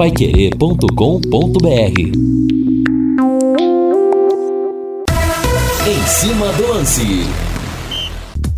[0.00, 2.00] paiquerê.com.br
[5.86, 7.26] Em cima do lance.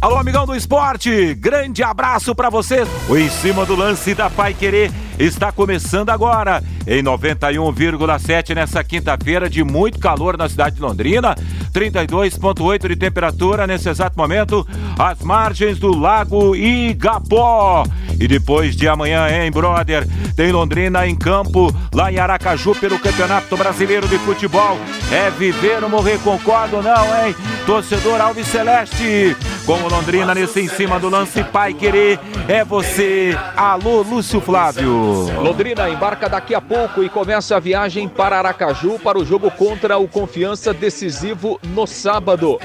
[0.01, 2.87] Alô, amigão do esporte, grande abraço para você.
[3.09, 9.51] O Em Cima do Lance da Pai Querer está começando agora em 91,7 nessa quinta-feira
[9.51, 11.35] de muito calor na cidade de Londrina,
[11.73, 14.67] 32,8 de temperatura nesse exato momento,
[14.99, 17.85] às margens do Lago Igapó.
[18.21, 20.07] E depois de amanhã, hein, brother?
[20.37, 24.79] Tem Londrina em campo, lá em Aracaju, pelo Campeonato Brasileiro de Futebol.
[25.11, 27.35] É viver ou morrer, concordo ou não, hein?
[27.67, 32.19] Torcedor Alves Celeste, com Londrina nesse em cima do lance Pai Querer,
[32.49, 33.37] é você.
[33.57, 35.31] Alô, Lúcio Flávio.
[35.41, 39.99] Londrina embarca daqui a pouco e começa a viagem para Aracaju para o jogo contra
[39.99, 42.59] o Confiança decisivo no sábado.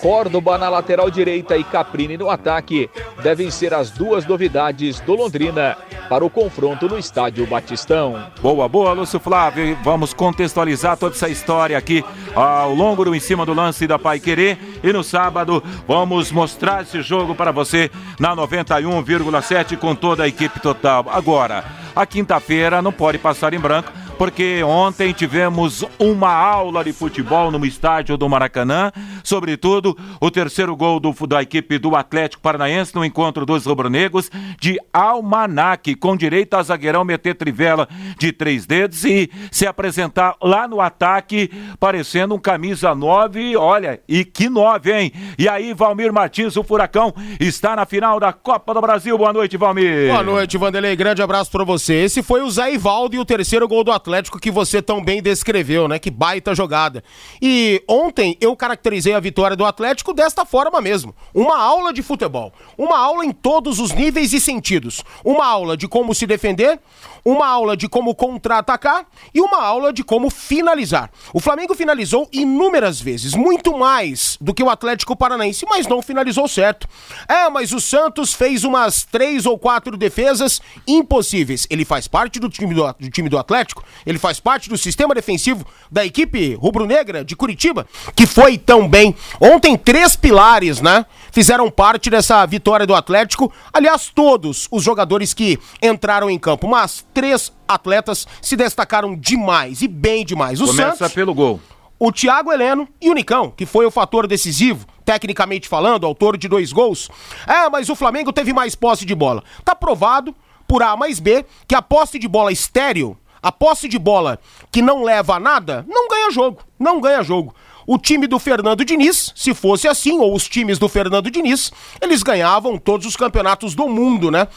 [0.00, 2.90] Córdoba na lateral direita e Caprini no ataque
[3.22, 5.78] devem ser as duas novidades do Londrina
[6.10, 8.22] para o confronto no estádio Batistão.
[8.42, 9.78] Boa, boa, Lúcio Flávio.
[9.82, 14.20] Vamos contextualizar toda essa história aqui ao longo do em cima do lance da Pai
[14.20, 14.58] Querer.
[14.82, 20.60] E no sábado vamos mostrar esse jogo para você na 91,7 com toda a equipe
[20.60, 21.06] total.
[21.08, 21.64] Agora,
[21.96, 27.64] a quinta-feira não pode passar em branco porque ontem tivemos uma aula de futebol no
[27.66, 33.44] estádio do Maracanã, sobretudo o terceiro gol do, da equipe do Atlético Paranaense no encontro
[33.44, 39.66] dos rubro-negros de Almanac, com direito a zagueirão meter trivela de três dedos e se
[39.66, 45.12] apresentar lá no ataque, parecendo um camisa 9, olha, e que 9, hein?
[45.38, 49.18] E aí, Valmir Martins, o Furacão, está na final da Copa do Brasil.
[49.18, 50.08] Boa noite, Valmir.
[50.08, 50.94] Boa noite, Vanderlei.
[50.94, 51.94] Grande abraço para você.
[51.94, 55.02] Esse foi o Zé Ivaldo e o terceiro gol do Atlético Atlético que você tão
[55.02, 55.98] bem descreveu, né?
[55.98, 57.02] Que baita jogada.
[57.40, 61.14] E ontem eu caracterizei a vitória do Atlético desta forma mesmo.
[61.32, 62.52] Uma aula de futebol.
[62.76, 65.02] Uma aula em todos os níveis e sentidos.
[65.24, 66.78] Uma aula de como se defender,
[67.24, 71.10] uma aula de como contra-atacar e uma aula de como finalizar.
[71.32, 76.46] O Flamengo finalizou inúmeras vezes, muito mais do que o Atlético Paranaense, mas não finalizou
[76.46, 76.86] certo.
[77.28, 81.66] É, mas o Santos fez umas três ou quatro defesas impossíveis.
[81.70, 85.14] Ele faz parte do time do, do time do Atlético, ele faz parte do sistema
[85.14, 89.14] defensivo da equipe rubro-negra de Curitiba, que foi tão bem.
[89.40, 91.06] Ontem, três pilares, né?
[91.32, 93.52] Fizeram parte dessa vitória do Atlético.
[93.72, 99.88] Aliás, todos os jogadores que entraram em campo, mas três atletas se destacaram demais e
[99.88, 100.60] bem demais.
[100.60, 101.60] O Começa Santos, pelo gol.
[101.98, 106.48] o Thiago Heleno e o Nicão, que foi o fator decisivo, tecnicamente falando, autor de
[106.48, 107.08] dois gols.
[107.46, 109.42] É, mas o Flamengo teve mais posse de bola.
[109.64, 110.34] Tá provado
[110.66, 114.38] por A mais B que a posse de bola estéreo, a posse de bola
[114.72, 116.62] que não leva a nada, não ganha jogo.
[116.78, 117.54] Não ganha jogo.
[117.86, 121.70] O time do Fernando Diniz, se fosse assim, ou os times do Fernando Diniz,
[122.00, 124.48] eles ganhavam todos os campeonatos do mundo, né?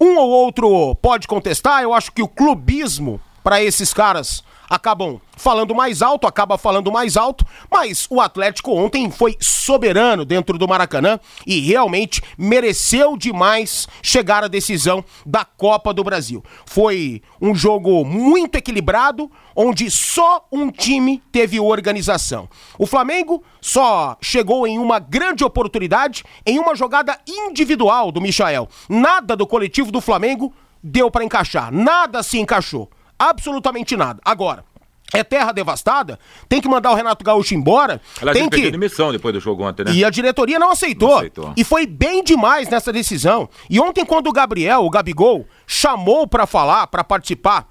[0.00, 5.74] Um ou outro pode contestar, eu acho que o clubismo para esses caras acabam falando
[5.74, 11.18] mais alto, acaba falando mais alto, mas o Atlético ontem foi soberano dentro do Maracanã
[11.44, 16.44] e realmente mereceu demais chegar à decisão da Copa do Brasil.
[16.64, 22.48] Foi um jogo muito equilibrado, onde só um time teve organização.
[22.78, 28.68] O Flamengo só chegou em uma grande oportunidade em uma jogada individual do Michael.
[28.88, 32.88] Nada do coletivo do Flamengo deu para encaixar, nada se encaixou.
[33.20, 34.18] Absolutamente nada.
[34.24, 34.64] Agora,
[35.12, 38.00] é terra devastada, tem que mandar o Renato Gaúcho embora.
[38.20, 39.92] Ela tem que demissão depois do jogo ontem, né?
[39.92, 41.10] e a diretoria não aceitou.
[41.10, 41.52] Não aceitou.
[41.56, 43.48] E foi bem demais nessa decisão.
[43.68, 47.68] E ontem, quando o Gabriel, o Gabigol, chamou pra falar, pra participar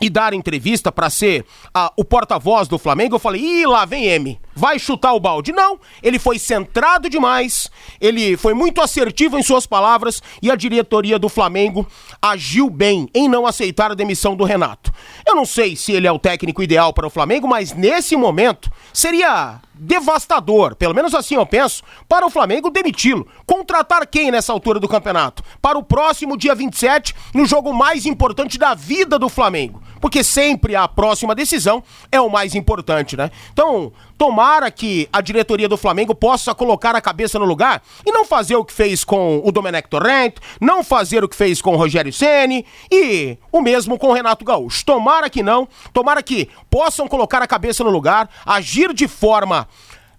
[0.00, 4.06] e dar entrevista pra ser ah, o porta-voz do Flamengo, eu falei: ih, lá vem
[4.06, 4.40] M.
[4.58, 5.52] Vai chutar o balde.
[5.52, 11.18] Não, ele foi centrado demais, ele foi muito assertivo em suas palavras e a diretoria
[11.18, 11.86] do Flamengo
[12.22, 14.90] agiu bem em não aceitar a demissão do Renato.
[15.26, 18.70] Eu não sei se ele é o técnico ideal para o Flamengo, mas nesse momento
[18.94, 23.26] seria devastador, pelo menos assim eu penso, para o Flamengo demiti-lo.
[23.44, 25.42] Contratar quem nessa altura do campeonato?
[25.60, 29.82] Para o próximo dia 27, no jogo mais importante da vida do Flamengo.
[30.00, 33.30] Porque sempre a próxima decisão é o mais importante, né?
[33.52, 38.24] Então, tomara que a diretoria do Flamengo possa colocar a cabeça no lugar e não
[38.24, 41.76] fazer o que fez com o Domenech Torrent, não fazer o que fez com o
[41.76, 44.84] Rogério Ceni e o mesmo com o Renato Gaúcho.
[44.84, 49.68] Tomara que não, tomara que possam colocar a cabeça no lugar, agir de forma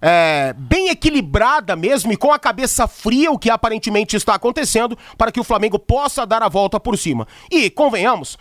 [0.01, 5.31] é, bem equilibrada mesmo e com a cabeça fria, o que aparentemente está acontecendo, para
[5.31, 7.27] que o Flamengo possa dar a volta por cima.
[7.51, 8.37] E, convenhamos,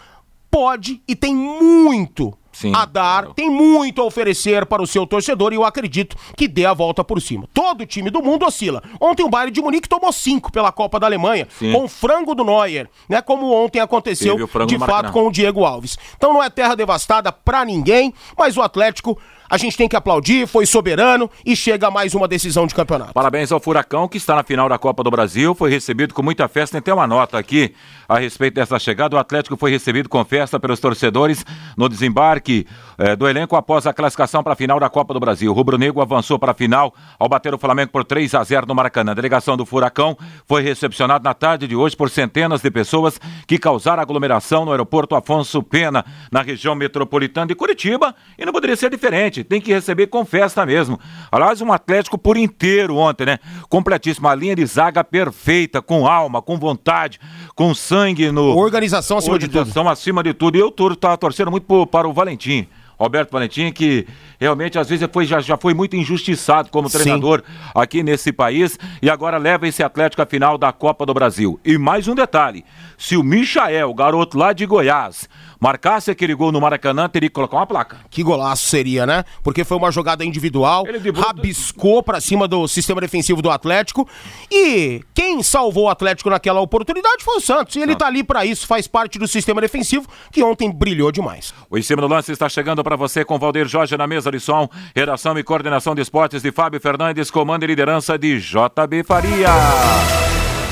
[0.56, 3.34] pode e tem muito Sim, a dar, claro.
[3.34, 7.04] tem muito a oferecer para o seu torcedor e eu acredito que dê a volta
[7.04, 7.46] por cima.
[7.52, 8.82] Todo time do mundo oscila.
[8.98, 11.72] Ontem o Bayern de Munique tomou cinco pela Copa da Alemanha, Sim.
[11.72, 13.20] com o frango do Neuer, né?
[13.20, 15.98] Como ontem aconteceu de fato com o Diego Alves.
[16.16, 20.46] Então não é terra devastada para ninguém, mas o Atlético a gente tem que aplaudir,
[20.46, 23.12] foi soberano e chega mais uma decisão de campeonato.
[23.12, 26.48] Parabéns ao Furacão, que está na final da Copa do Brasil, foi recebido com muita
[26.48, 26.72] festa.
[26.72, 27.74] Tem até uma nota aqui
[28.08, 29.16] a respeito dessa chegada.
[29.16, 31.44] O Atlético foi recebido com festa pelos torcedores
[31.76, 32.66] no desembarque
[32.98, 35.50] eh, do elenco após a classificação para a final da Copa do Brasil.
[35.50, 38.66] O Rubro Negro avançou para a final ao bater o Flamengo por 3 a 0
[38.66, 39.12] no Maracanã.
[39.12, 40.16] A delegação do Furacão
[40.46, 45.14] foi recepcionada na tarde de hoje por centenas de pessoas que causaram aglomeração no aeroporto
[45.14, 50.06] Afonso Pena, na região metropolitana de Curitiba, e não poderia ser diferente tem que receber
[50.08, 50.98] com festa mesmo.
[51.30, 53.38] Aliás, um Atlético por inteiro ontem, né?
[53.68, 57.20] Completíssima, linha de zaga perfeita, com alma, com vontade,
[57.54, 58.56] com sangue no...
[58.56, 59.88] Organização acima Organização de tudo.
[59.88, 60.56] acima de tudo.
[60.56, 62.66] E eu estava torcendo muito para o Valentim.
[62.98, 64.06] Roberto Valentim, que
[64.40, 67.70] realmente às vezes foi, já, já foi muito injustiçado como treinador Sim.
[67.74, 71.60] aqui nesse país e agora leva esse Atlético à final da Copa do Brasil.
[71.64, 72.64] E mais um detalhe:
[72.96, 75.28] se o Michael, garoto lá de Goiás,
[75.60, 77.98] marcasse aquele gol no Maracanã, teria que colocar uma placa.
[78.10, 79.24] Que golaço seria, né?
[79.42, 80.84] Porque foi uma jogada individual,
[81.14, 84.08] rabiscou para cima do sistema defensivo do Atlético
[84.50, 87.76] e quem salvou o Atlético naquela oportunidade foi o Santos.
[87.76, 87.98] E ele Não.
[87.98, 91.52] tá ali para isso, faz parte do sistema defensivo que ontem brilhou demais.
[91.70, 94.38] O em cima do lance está chegando para você com Valdir Jorge na mesa de
[94.38, 99.48] som, redação e coordenação de esportes de Fábio Fernandes, comando e liderança de JB Faria.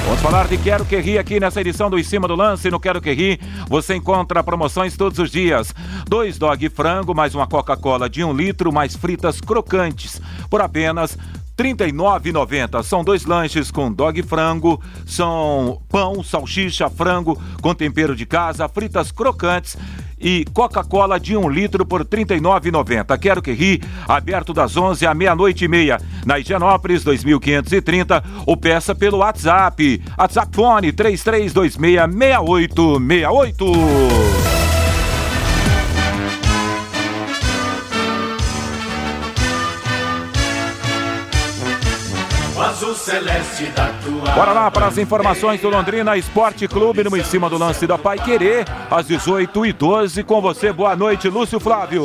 [0.04, 2.70] Vamos falar de Quero Que Ri aqui nessa edição do Em Cima do Lance.
[2.70, 5.74] No Quero Que Ri, você encontra promoções todos os dias.
[6.06, 11.18] Dois dog frango, mais uma Coca-Cola de um litro, mais fritas crocantes, por apenas
[11.56, 12.82] 39,90.
[12.82, 19.10] São dois lanches com dog frango, são pão, salsicha, frango com tempero de casa, fritas
[19.12, 19.76] crocantes
[20.18, 23.18] e Coca-Cola de um litro por R$ 39,90.
[23.18, 26.00] Quero que ri, aberto das 11 à meia-noite e meia.
[26.24, 30.00] Na Higienópolis 2530, ou peça pelo WhatsApp.
[30.16, 33.64] WhatsApp Fone 33266868.
[33.64, 34.43] azul
[43.04, 44.32] celeste da tua.
[44.32, 47.98] Bora lá para as informações do Londrina Esporte Clube no em cima do lance da
[47.98, 50.72] Pai Querer, às 18 e 12 com você.
[50.72, 52.02] Boa noite, Lúcio Flávio.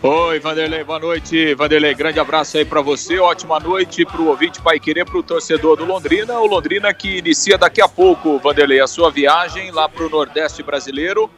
[0.00, 1.54] Oi, Vanderlei, boa noite.
[1.54, 3.18] Vanderlei, grande abraço aí para você.
[3.18, 6.38] Ótima noite para o ouvinte Pai Querer, para o torcedor do Londrina.
[6.38, 10.62] O Londrina que inicia daqui a pouco, Vanderlei, a sua viagem lá para o Nordeste
[10.62, 11.28] brasileiro.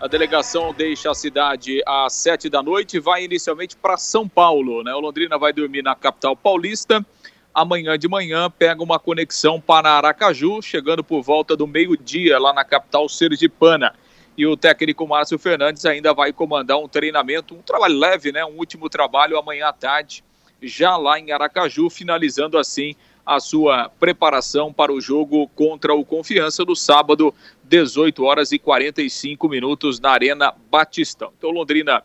[0.00, 4.82] A delegação deixa a cidade às sete da noite e vai inicialmente para São Paulo.
[4.82, 4.92] Né?
[4.94, 7.04] O Londrina vai dormir na capital paulista
[7.54, 12.64] amanhã de manhã pega uma conexão para Aracaju, chegando por volta do meio-dia lá na
[12.64, 13.94] capital sergipana.
[14.36, 18.44] E o técnico Márcio Fernandes ainda vai comandar um treinamento, um trabalho leve, né?
[18.44, 20.24] Um último trabalho amanhã à tarde,
[20.62, 22.94] já lá em Aracaju, finalizando assim
[23.24, 27.32] a sua preparação para o jogo contra o Confiança no sábado,
[27.64, 31.32] 18 horas e 45 minutos na Arena Batistão.
[31.36, 32.02] Então Londrina,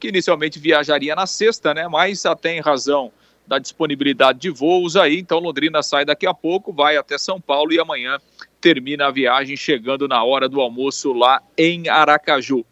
[0.00, 1.86] que inicialmente viajaria na sexta, né?
[1.86, 3.12] Mas até em razão
[3.46, 5.18] da disponibilidade de voos aí.
[5.18, 8.18] Então Londrina sai daqui a pouco, vai até São Paulo e amanhã
[8.60, 12.64] termina a viagem chegando na hora do almoço lá em Aracaju.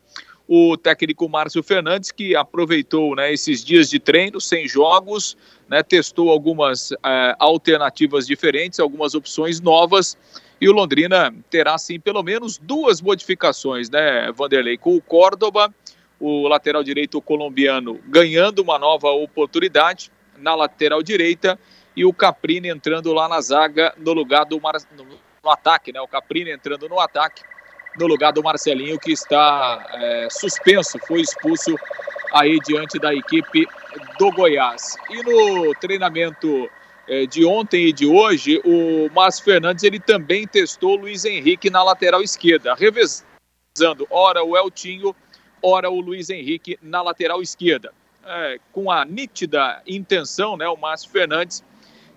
[0.46, 5.38] O técnico Márcio Fernandes, que aproveitou né, esses dias de treino, sem jogos,
[5.68, 10.18] né, testou algumas é, alternativas diferentes, algumas opções novas.
[10.60, 14.76] E o Londrina terá, sim, pelo menos duas modificações, né, Vanderlei?
[14.76, 15.72] Com o Córdoba,
[16.20, 21.58] o lateral direito colombiano, ganhando uma nova oportunidade na lateral direita
[21.96, 24.74] e o Caprini entrando lá na zaga no lugar do Mar...
[24.92, 26.00] no ataque, né?
[26.00, 27.42] O Caprini entrando no ataque
[27.98, 31.76] no lugar do Marcelinho que está é, suspenso, foi expulso
[32.32, 33.66] aí diante da equipe
[34.18, 34.96] do Goiás.
[35.10, 36.68] E no treinamento
[37.06, 41.70] é, de ontem e de hoje, o Márcio Fernandes ele também testou o Luiz Henrique
[41.70, 45.14] na lateral esquerda, revezando ora o Eltinho,
[45.62, 47.92] ora o Luiz Henrique na lateral esquerda
[48.26, 51.62] é, com a nítida intenção, né, o Márcio Fernandes,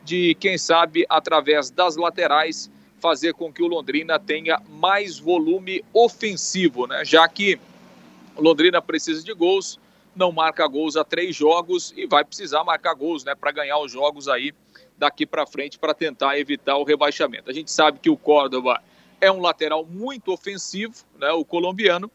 [0.04, 6.88] de, quem sabe, através das laterais, fazer com que o Londrina tenha mais volume ofensivo,
[6.88, 7.06] né?
[7.06, 7.60] Já que
[8.38, 9.80] Londrina precisa de gols,
[10.16, 13.36] não marca gols há três jogos e vai precisar marcar gols, né?
[13.36, 14.54] Para ganhar os jogos aí
[14.98, 17.50] daqui para frente para tentar evitar o rebaixamento.
[17.50, 18.82] A gente sabe que o Córdoba
[19.22, 21.32] é um lateral muito ofensivo, né?
[21.32, 22.10] O colombiano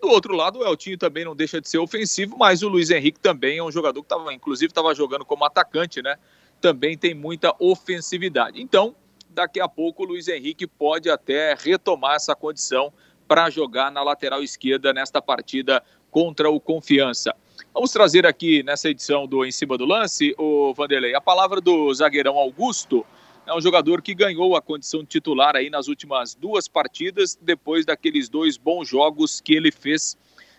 [0.00, 3.18] do outro lado, o Eltinho também não deixa de ser ofensivo, mas o Luiz Henrique
[3.18, 6.16] também é um jogador que estava, inclusive, estava jogando como atacante, né?
[6.60, 8.60] Também tem muita ofensividade.
[8.60, 8.94] Então,
[9.30, 12.92] daqui a pouco o Luiz Henrique pode até retomar essa condição
[13.26, 17.34] para jogar na lateral esquerda nesta partida contra o Confiança.
[17.72, 21.92] Vamos trazer aqui nessa edição do Em Cima do Lance, o Vanderlei, a palavra do
[21.92, 23.04] zagueirão Augusto.
[23.46, 27.84] É um jogador que ganhou a condição de titular aí nas últimas duas partidas, depois
[27.84, 30.16] daqueles dois bons jogos que ele fez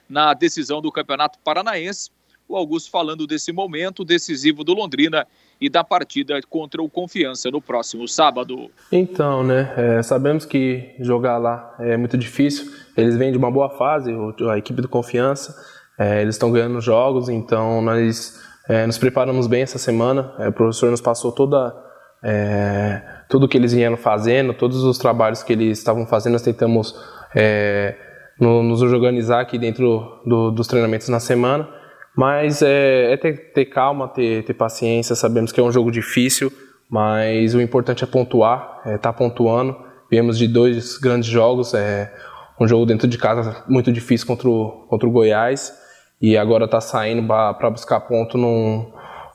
[0.08, 2.12] na decisão do Campeonato Paranaense.
[2.48, 5.26] O Augusto falando desse momento decisivo do Londrina
[5.60, 8.70] e da partida contra o Confiança no próximo sábado.
[8.92, 12.72] Então, né, é, sabemos que jogar lá é muito difícil.
[12.96, 14.12] Eles vêm de uma boa fase,
[14.48, 15.56] a equipe do Confiança,
[15.98, 18.40] é, eles estão ganhando jogos, então nós
[18.70, 20.36] é, nos preparamos bem essa semana.
[20.38, 21.85] É, o professor nos passou toda
[22.24, 26.96] é, tudo que eles vieram fazendo, todos os trabalhos que eles estavam fazendo, nós tentamos
[27.36, 27.96] é,
[28.40, 31.68] no, nos organizar aqui dentro do, dos treinamentos na semana.
[32.16, 35.16] Mas é, é ter, ter, calma, ter, ter, paciência.
[35.16, 36.52] Sabemos que é um jogo difícil,
[36.90, 39.76] mas o importante é pontuar, é estar tá pontuando.
[40.10, 42.14] Viemos de dois grandes jogos, é
[42.60, 45.74] um jogo dentro de casa muito difícil contra o, contra o Goiás
[46.22, 48.92] e agora está saindo para buscar ponto num,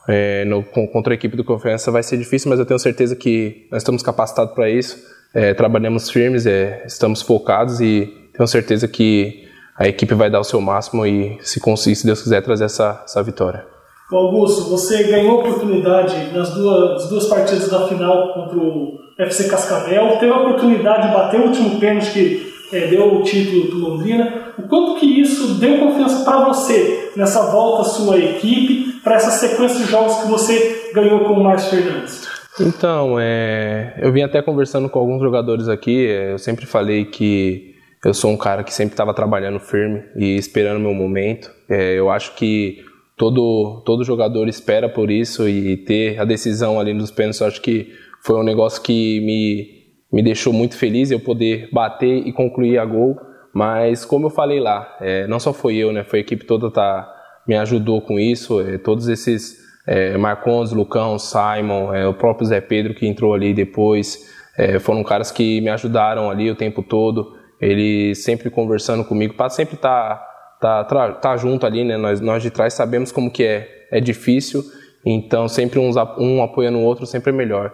[0.08, 3.66] é, no, contra a equipe do Confiança vai ser difícil, mas eu tenho certeza que
[3.70, 4.98] nós estamos capacitados para isso.
[5.32, 10.44] É, trabalhamos firmes, é, estamos focados e tenho certeza que a equipe vai dar o
[10.44, 13.64] seu máximo e, se conseguir, se Deus quiser, trazer essa, essa vitória.
[14.12, 20.32] Augusto, você ganhou oportunidade nas duas, duas partidas da final contra o FC Cascavel, teve
[20.32, 24.52] a oportunidade de bater o último pênalti que é, deu o título para Londrina.
[24.58, 29.78] O quanto que isso deu confiança para você nessa volta sua equipe, para essa sequência
[29.78, 32.28] de jogos que você ganhou com o Márcio Fernandes?
[32.60, 37.74] Então, é, eu vim até conversando com alguns jogadores aqui, é, eu sempre falei que
[38.04, 41.50] eu sou um cara que sempre estava trabalhando firme e esperando meu momento.
[41.68, 42.84] É, eu acho que
[43.16, 47.60] todo, todo jogador espera por isso e ter a decisão ali nos pênaltis, eu acho
[47.60, 49.79] que foi um negócio que me,
[50.12, 53.18] me deixou muito feliz eu poder bater e concluir a gol.
[53.52, 56.70] Mas como eu falei lá, é, não só foi eu, né, foi a equipe toda
[56.70, 57.12] tá,
[57.46, 60.16] me ajudou com isso, é, todos esses é,
[60.72, 64.18] Lucão, Simon, é, o próprio Zé Pedro que entrou ali depois,
[64.56, 69.50] é, foram caras que me ajudaram ali o tempo todo ele sempre conversando comigo, para
[69.50, 70.16] sempre estar
[70.60, 71.96] tá, tá, tá junto ali, né?
[71.96, 74.62] Nós, nós de trás sabemos como que é, é difícil,
[75.04, 77.72] então sempre um apoiando o outro sempre é melhor.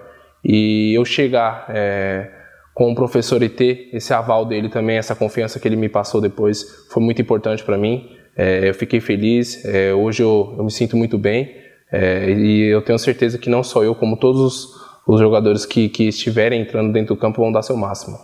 [0.49, 2.31] E eu chegar é,
[2.73, 6.21] com o professor e ter esse aval dele também, essa confiança que ele me passou
[6.21, 8.09] depois, foi muito importante para mim.
[8.37, 11.57] É, eu fiquei feliz, é, hoje eu, eu, me sinto muito bem
[11.91, 14.69] é, e eu tenho certeza que não só eu, como todos os,
[15.07, 18.17] os jogadores que, que estiverem entrando dentro do campo vão dar seu máximo.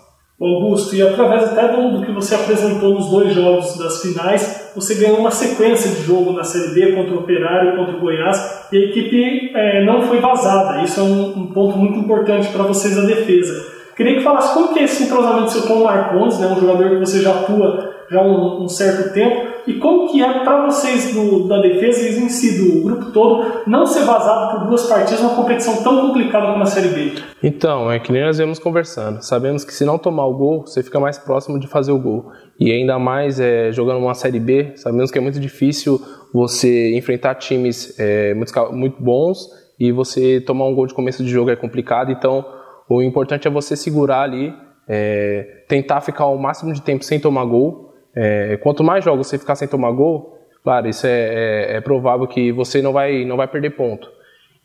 [0.46, 4.94] Augusto, e através até do, do, que você apresentou nos dois jogos das finais, você
[4.94, 8.76] ganhou uma sequência de jogo na Série B contra o Operário contra o Goiás, e
[8.76, 10.82] a equipe é, não foi vazada.
[10.82, 13.72] Isso é um, um ponto muito importante para vocês da defesa.
[13.94, 16.90] Queria que falasse como que é esse entrosamento seu com o Marcondes, né, um jogador
[16.90, 21.14] que você já atua já um, um certo tempo, e como que é para vocês
[21.14, 25.22] do, da defesa e em si, do grupo todo, não ser vazado por duas partidas
[25.22, 27.12] numa competição tão complicada como a Série B?
[27.42, 29.22] Então, é que nem nós vemos conversando.
[29.22, 32.30] Sabemos que se não tomar o gol, você fica mais próximo de fazer o gol.
[32.60, 36.00] E ainda mais é, jogando uma Série B, sabemos que é muito difícil
[36.34, 41.30] você enfrentar times é, muito, muito bons e você tomar um gol de começo de
[41.30, 42.10] jogo é complicado.
[42.10, 42.44] Então,
[42.88, 44.52] o importante é você segurar ali,
[44.88, 49.38] é, tentar ficar o máximo de tempo sem tomar gol é, quanto mais jogos você
[49.38, 53.36] ficar sem tomar gol, claro, isso é, é, é, provável que você não vai, não
[53.36, 54.10] vai perder ponto.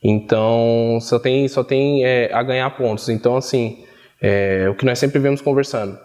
[0.04, 3.10] Então, só tem, só tem é, a ganhar pontos.
[3.10, 3.84] Então, assim,
[4.22, 5.98] é, o que nós sempre vemos conversando.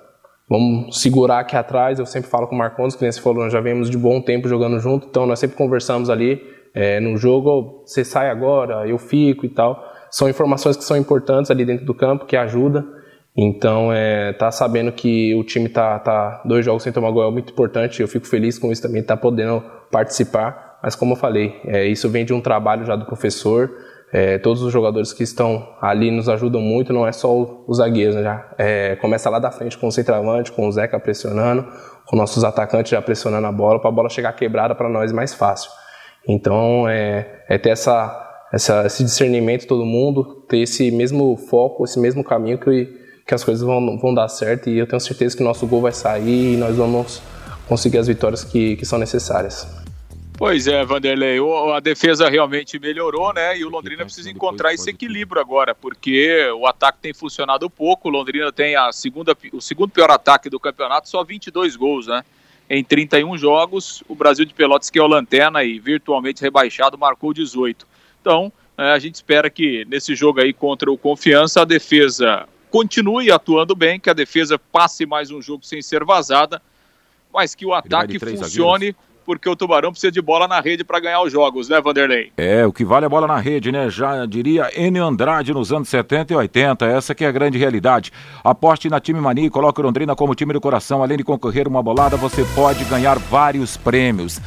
[0.49, 1.99] Vamos segurar aqui atrás.
[1.99, 4.21] Eu sempre falo com o Marcondes, que nem você falou, nós já vemos de bom
[4.21, 6.43] tempo jogando junto, então nós sempre conversamos ali
[6.75, 7.83] é, no jogo.
[7.87, 9.83] Você sai agora, eu fico e tal.
[10.11, 12.85] São informações que são importantes ali dentro do campo, que ajudam.
[13.37, 17.31] Então, é, tá sabendo que o time tá, tá dois jogos sem tomar gol é
[17.31, 18.03] muito importante.
[18.03, 20.79] Eu fico feliz com isso também, tá podendo participar.
[20.83, 23.71] Mas como eu falei, é, isso vem de um trabalho já do professor.
[24.13, 28.15] É, todos os jogadores que estão ali nos ajudam muito, não é só os zagueiros,
[28.15, 28.23] né?
[28.23, 31.67] Já, é, começa lá da frente com o centroavante, com o Zeca pressionando,
[32.05, 35.33] com nossos atacantes já pressionando a bola, para a bola chegar quebrada para nós mais
[35.33, 35.71] fácil.
[36.29, 41.99] Então, é, é ter essa, essa, esse discernimento todo mundo, ter esse mesmo foco, esse
[41.99, 43.02] mesmo caminho que
[43.33, 45.93] que as coisas vão, vão dar certo e eu tenho certeza que nosso gol vai
[45.93, 47.23] sair e nós vamos
[47.67, 49.67] conseguir as vitórias que, que são necessárias.
[50.37, 51.39] Pois é, Vanderlei,
[51.75, 53.57] a defesa realmente melhorou, né?
[53.57, 58.09] E o Londrina precisa encontrar esse equilíbrio agora, porque o ataque tem funcionado pouco.
[58.09, 62.23] O Londrina tem a segunda, o segundo pior ataque do campeonato, só 22 gols, né?
[62.69, 67.33] Em 31 jogos, o Brasil de Pelotas, que é o lanterna e virtualmente rebaixado, marcou
[67.33, 67.87] 18.
[68.21, 73.31] Então, é, a gente espera que nesse jogo aí contra o Confiança, a defesa continue
[73.31, 76.61] atuando bem, que a defesa passe mais um jogo sem ser vazada,
[77.33, 78.87] mas que o ataque funcione.
[78.87, 82.33] Zagueiros porque o Tubarão precisa de bola na rede para ganhar os jogos, né, Vanderlei?
[82.37, 83.89] É, o que vale é a bola na rede, né?
[83.89, 86.87] Já diria Enio Andrade nos anos 70 e 80.
[86.87, 88.11] Essa que é a grande realidade.
[88.43, 91.05] Aposte na Time Mania e coloque o Londrina como time do coração.
[91.05, 94.41] Além de concorrer uma bolada, você pode ganhar vários prêmios.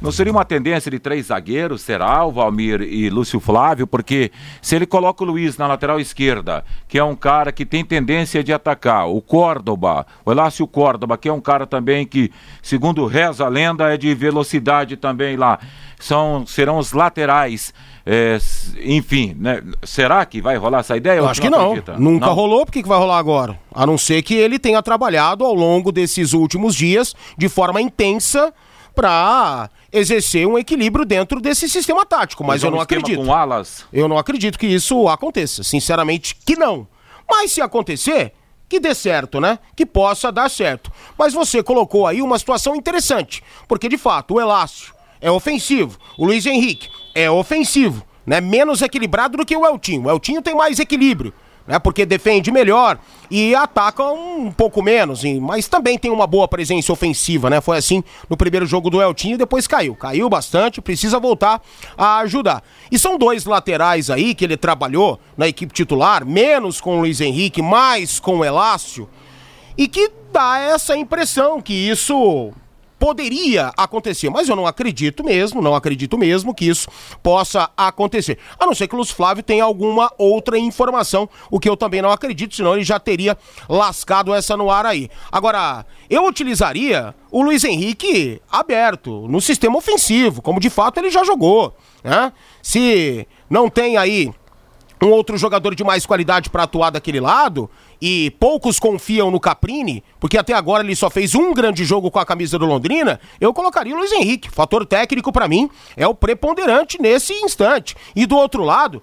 [0.00, 3.84] Não seria uma tendência de três zagueiros, será, o Valmir e Lúcio Flávio?
[3.84, 4.30] Porque
[4.62, 8.44] se ele coloca o Luiz na lateral esquerda, que é um cara que tem tendência
[8.44, 12.30] de atacar, o Córdoba, o Elácio Córdoba, que é um cara também que,
[12.62, 15.58] segundo reza a lenda, é de velocidade também lá.
[15.98, 17.74] São, serão os laterais.
[18.06, 18.38] É,
[18.84, 19.62] enfim, né?
[19.82, 21.18] será que vai rolar essa ideia?
[21.18, 21.72] Eu acho que não.
[21.72, 21.98] Acredita?
[21.98, 22.34] Nunca não?
[22.34, 23.58] rolou, por que, que vai rolar agora?
[23.74, 28.54] A não ser que ele tenha trabalhado ao longo desses últimos dias de forma intensa
[28.98, 33.22] para exercer um equilíbrio dentro desse sistema tático, mas eu não acredito.
[33.22, 33.84] Com alas.
[33.92, 36.84] Eu não acredito que isso aconteça, sinceramente que não.
[37.30, 38.32] Mas se acontecer,
[38.68, 39.60] que dê certo, né?
[39.76, 40.90] Que possa dar certo.
[41.16, 46.26] Mas você colocou aí uma situação interessante, porque de fato o Elácio é ofensivo, o
[46.26, 48.40] Luiz Henrique é ofensivo, né?
[48.40, 50.06] Menos equilibrado do que o Eltinho.
[50.06, 51.32] O Eltinho tem mais equilíbrio
[51.68, 51.78] né?
[51.78, 52.98] Porque defende melhor
[53.30, 57.60] e ataca um pouco menos, mas também tem uma boa presença ofensiva, né?
[57.60, 59.94] Foi assim no primeiro jogo do Eltinho e depois caiu.
[59.94, 61.60] Caiu bastante, precisa voltar
[61.96, 62.64] a ajudar.
[62.90, 67.20] E são dois laterais aí que ele trabalhou na equipe titular, menos com o Luiz
[67.20, 69.06] Henrique, mais com o Elácio,
[69.76, 72.50] e que dá essa impressão que isso
[72.98, 76.88] poderia acontecer, mas eu não acredito mesmo, não acredito mesmo que isso
[77.22, 78.38] possa acontecer.
[78.58, 82.02] A não ser que o Luz Flávio tenha alguma outra informação, o que eu também
[82.02, 83.38] não acredito, senão ele já teria
[83.68, 85.08] lascado essa no ar aí.
[85.30, 91.22] Agora, eu utilizaria o Luiz Henrique aberto, no sistema ofensivo, como de fato ele já
[91.22, 92.32] jogou, né?
[92.62, 94.32] Se não tem aí
[95.02, 100.02] um outro jogador de mais qualidade para atuar daquele lado, e poucos confiam no Caprini,
[100.20, 103.52] porque até agora ele só fez um grande jogo com a camisa do Londrina, eu
[103.52, 104.50] colocaria o Luiz Henrique.
[104.50, 107.96] Fator técnico para mim é o preponderante nesse instante.
[108.14, 109.02] E do outro lado,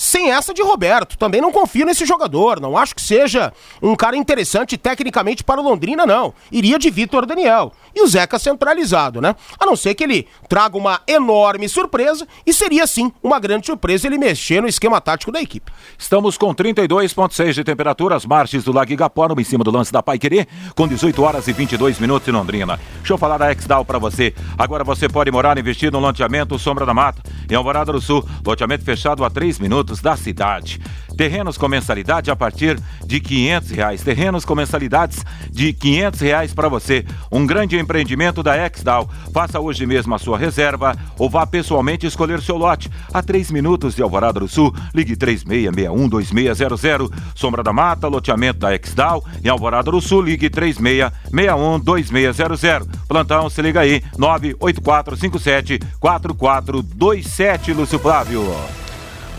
[0.00, 1.18] sem essa de Roberto.
[1.18, 2.58] Também não confio nesse jogador.
[2.58, 3.52] Não acho que seja
[3.82, 6.32] um cara interessante tecnicamente para o Londrina, não.
[6.50, 7.70] Iria de Vitor Daniel.
[7.94, 9.36] E o Zeca centralizado, né?
[9.58, 14.06] A não ser que ele traga uma enorme surpresa e seria sim uma grande surpresa
[14.06, 15.70] ele mexer no esquema tático da equipe.
[15.98, 20.02] Estamos com 32,6 de temperatura, as margens do Lago Igapó, em cima do lance da
[20.02, 22.80] Pai Querer, com 18 horas e 22 minutos em Londrina.
[22.96, 24.34] Deixa eu falar da Exdal para você.
[24.56, 28.26] Agora você pode morar e investir no loteamento Sombra da Mata, em Alvorada do Sul.
[28.46, 30.80] Loteamento fechado há 3 minutos da cidade.
[31.16, 34.02] Terrenos com mensalidade a partir de quinhentos reais.
[34.02, 37.04] Terrenos com mensalidades de quinhentos reais para você.
[37.30, 39.08] Um grande empreendimento da Exdal.
[39.32, 42.90] Faça hoje mesmo a sua reserva ou vá pessoalmente escolher seu lote.
[43.12, 47.12] A três minutos de Alvorada do Sul, ligue 36612600.
[47.34, 49.22] Sombra da Mata, loteamento da Exdal.
[49.44, 52.86] Em Alvorada do Sul, ligue 36612600.
[53.06, 58.79] Plantão, se liga aí, 98457 4427, Lúcio Flávio.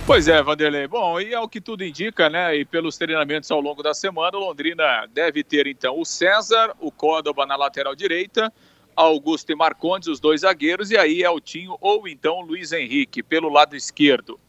[0.06, 0.88] Pois é, Vanderlei.
[0.88, 2.58] Bom, e é o que tudo indica, né?
[2.58, 6.92] E pelos treinamentos ao longo da semana, o Londrina deve ter então o César, o
[6.92, 8.52] Córdoba na lateral direita,
[8.96, 13.76] Augusto e Marcondes, os dois zagueiros, e aí Eltinho ou então Luiz Henrique pelo lado
[13.76, 14.40] esquerdo.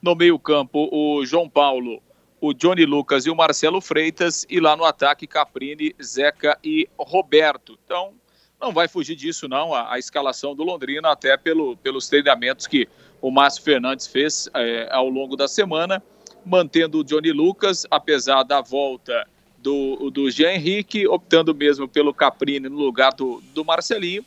[0.00, 2.00] No meio-campo, o João Paulo,
[2.40, 7.76] o Johnny Lucas e o Marcelo Freitas, e lá no ataque, Caprini, Zeca e Roberto.
[7.84, 8.12] Então,
[8.60, 12.88] não vai fugir disso, não, a, a escalação do Londrina, até pelo, pelos treinamentos que
[13.20, 16.02] o Márcio Fernandes fez é, ao longo da semana,
[16.44, 19.26] mantendo o Johnny Lucas, apesar da volta
[19.58, 24.24] do, do Jean Henrique, optando mesmo pelo Caprini no lugar do, do Marcelinho.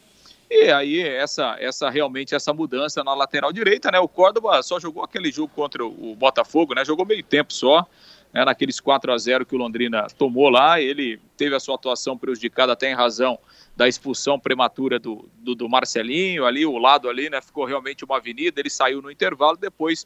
[0.49, 3.99] E aí, essa, essa realmente essa mudança na lateral direita, né?
[3.99, 6.83] O Córdoba só jogou aquele jogo contra o Botafogo, né?
[6.83, 7.87] Jogou meio tempo só,
[8.33, 8.45] né?
[8.45, 10.79] naqueles 4 a 0 que o Londrina tomou lá.
[10.81, 13.37] Ele teve a sua atuação prejudicada até em razão
[13.75, 17.41] da expulsão prematura do, do, do, Marcelinho ali, o lado ali, né?
[17.41, 20.05] Ficou realmente uma avenida, ele saiu no intervalo, depois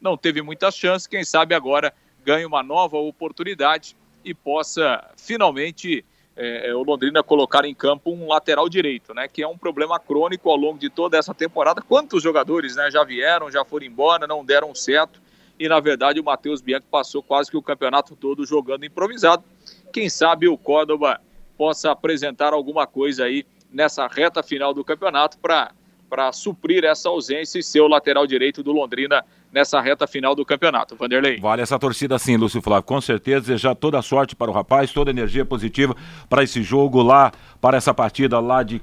[0.00, 1.92] não teve muitas chances, quem sabe agora
[2.24, 6.04] ganhe uma nova oportunidade e possa finalmente
[6.36, 9.26] é, o Londrina colocar em campo um lateral direito, né?
[9.26, 11.80] Que é um problema crônico ao longo de toda essa temporada.
[11.80, 15.20] Quantos jogadores né, já vieram, já foram embora, não deram certo.
[15.58, 19.42] E na verdade o Matheus Bianchi passou quase que o campeonato todo jogando improvisado.
[19.92, 21.20] Quem sabe o Córdoba
[21.56, 25.72] possa apresentar alguma coisa aí nessa reta final do campeonato para
[26.08, 30.44] para suprir essa ausência e ser o lateral direito do Londrina nessa reta final do
[30.44, 30.96] campeonato.
[30.96, 31.38] Vanderlei.
[31.40, 32.84] Vale essa torcida sim, Lúcio Flávio.
[32.84, 35.96] Com certeza, desejar toda a sorte para o rapaz, toda a energia positiva
[36.28, 38.80] para esse jogo lá, para essa partida lá de,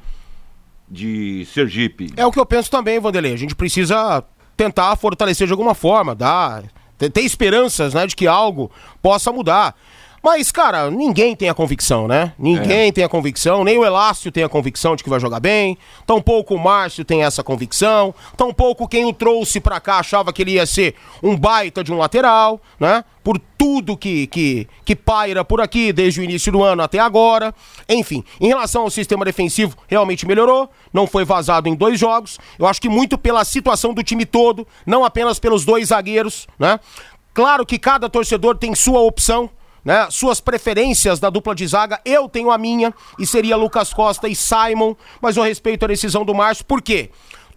[0.90, 2.12] de Sergipe.
[2.18, 3.34] É o que eu penso também, Vanderlei.
[3.34, 4.24] A gente precisa
[4.56, 6.64] tentar fortalecer de alguma forma, dar
[6.98, 9.76] ter, ter esperanças, né, de que algo possa mudar.
[10.24, 12.32] Mas, cara, ninguém tem a convicção, né?
[12.40, 12.92] Ninguém é.
[12.94, 16.56] tem a convicção, nem o Elácio tem a convicção de que vai jogar bem, tampouco
[16.56, 20.66] o Márcio tem essa convicção, tampouco quem o trouxe pra cá achava que ele ia
[20.66, 23.04] ser um baita de um lateral, né?
[23.22, 27.54] Por tudo que, que, que paira por aqui desde o início do ano até agora.
[27.90, 32.40] Enfim, em relação ao sistema defensivo, realmente melhorou, não foi vazado em dois jogos.
[32.58, 36.80] Eu acho que muito pela situação do time todo, não apenas pelos dois zagueiros, né?
[37.34, 39.50] Claro que cada torcedor tem sua opção,
[39.84, 44.28] né, suas preferências da dupla de zaga, eu tenho a minha, e seria Lucas Costa
[44.28, 47.10] e Simon, mas eu respeito a decisão do Márcio, por quê?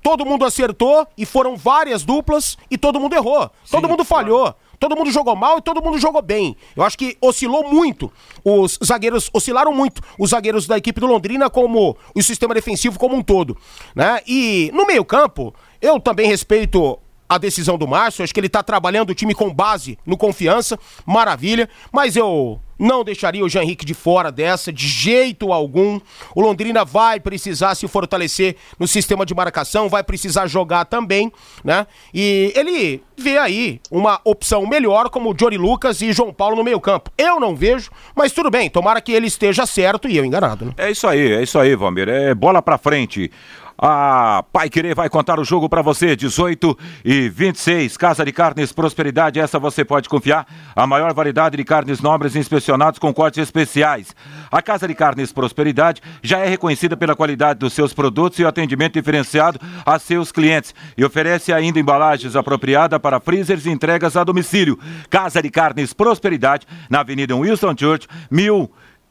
[0.03, 3.51] Todo mundo acertou e foram várias duplas e todo mundo errou.
[3.65, 4.43] Sim, todo mundo falhou.
[4.43, 4.57] Claro.
[4.79, 6.57] Todo mundo jogou mal e todo mundo jogou bem.
[6.77, 8.13] Eu acho que oscilou muito.
[8.45, 10.03] Os zagueiros oscilaram muito.
[10.19, 13.57] Os zagueiros da equipe do Londrina como o sistema defensivo como um todo,
[13.95, 14.21] né?
[14.27, 19.11] E no meio-campo, eu também respeito a decisão do Márcio, acho que ele está trabalhando
[19.11, 23.95] o time com base no confiança, maravilha, mas eu não deixaria o Jean Henrique de
[23.95, 26.01] fora dessa, de jeito algum.
[26.35, 31.33] O Londrina vai precisar se fortalecer no sistema de marcação, vai precisar jogar também,
[31.65, 31.87] né?
[32.13, 37.11] E ele vê aí uma opção melhor como Jory Lucas e João Paulo no meio-campo.
[37.17, 40.73] Eu não vejo, mas tudo bem, tomara que ele esteja certo e eu enganado, né?
[40.77, 42.09] É isso aí, é isso aí, Valmir.
[42.09, 43.31] É bola pra frente.
[43.79, 47.97] A Pai Querer vai contar o jogo para você, 18 e 26.
[47.99, 50.47] Casa de Carnes Prosperidade, essa você pode confiar.
[50.75, 54.17] A maior variedade de carnes nobres inspecionados com cortes especiais.
[54.51, 58.49] A Casa de Carnes Prosperidade já é reconhecida pela qualidade dos seus produtos e o
[58.49, 60.75] atendimento diferenciado a seus clientes.
[60.97, 64.79] E oferece ainda embalagens apropriadas para freezers e entregas a domicílio.
[65.11, 68.71] Casa de Carnes Prosperidade, na Avenida Wilson Church, 1000.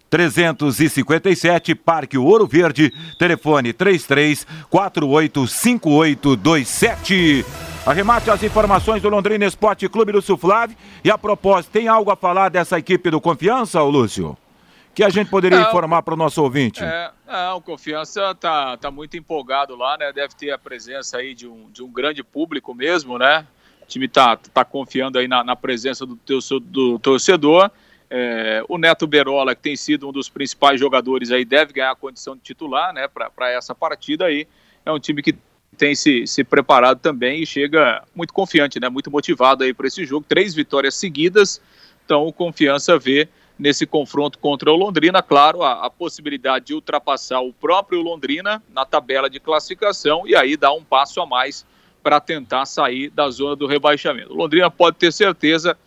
[0.10, 7.46] 357, Parque Ouro Verde, telefone 33 485827.
[7.86, 10.76] Arremate as informações do Londrina Esporte Clube Lúcio Flávio.
[11.04, 14.36] E a propósito, tem algo a falar dessa equipe do Confiança, Lúcio?
[14.96, 16.84] Que a gente poderia não, informar para o nosso ouvinte?
[16.84, 20.12] É, não, o Confiança tá, tá muito empolgado lá, né?
[20.12, 23.46] Deve ter a presença aí de um, de um grande público mesmo, né?
[23.84, 27.70] O time tá, tá confiando aí na, na presença do, teu, do torcedor.
[28.10, 31.96] É, o Neto Berola, que tem sido um dos principais jogadores aí, deve ganhar a
[31.96, 34.48] condição de titular né, para essa partida aí.
[34.86, 35.36] É um time que
[35.78, 40.06] tem se, se preparado também e chega muito confiante, né, muito motivado aí para esse
[40.06, 40.26] jogo.
[40.28, 41.62] Três vitórias seguidas,
[42.06, 47.54] então Confiança vê nesse confronto contra o Londrina, claro, a, a, possibilidade de ultrapassar o
[47.54, 51.66] próprio Londrina na tabela de classificação e aí dar um passo a mais
[52.04, 54.34] para tentar sair da zona do rebaixamento.
[54.34, 55.78] O Londrina pode ter certeza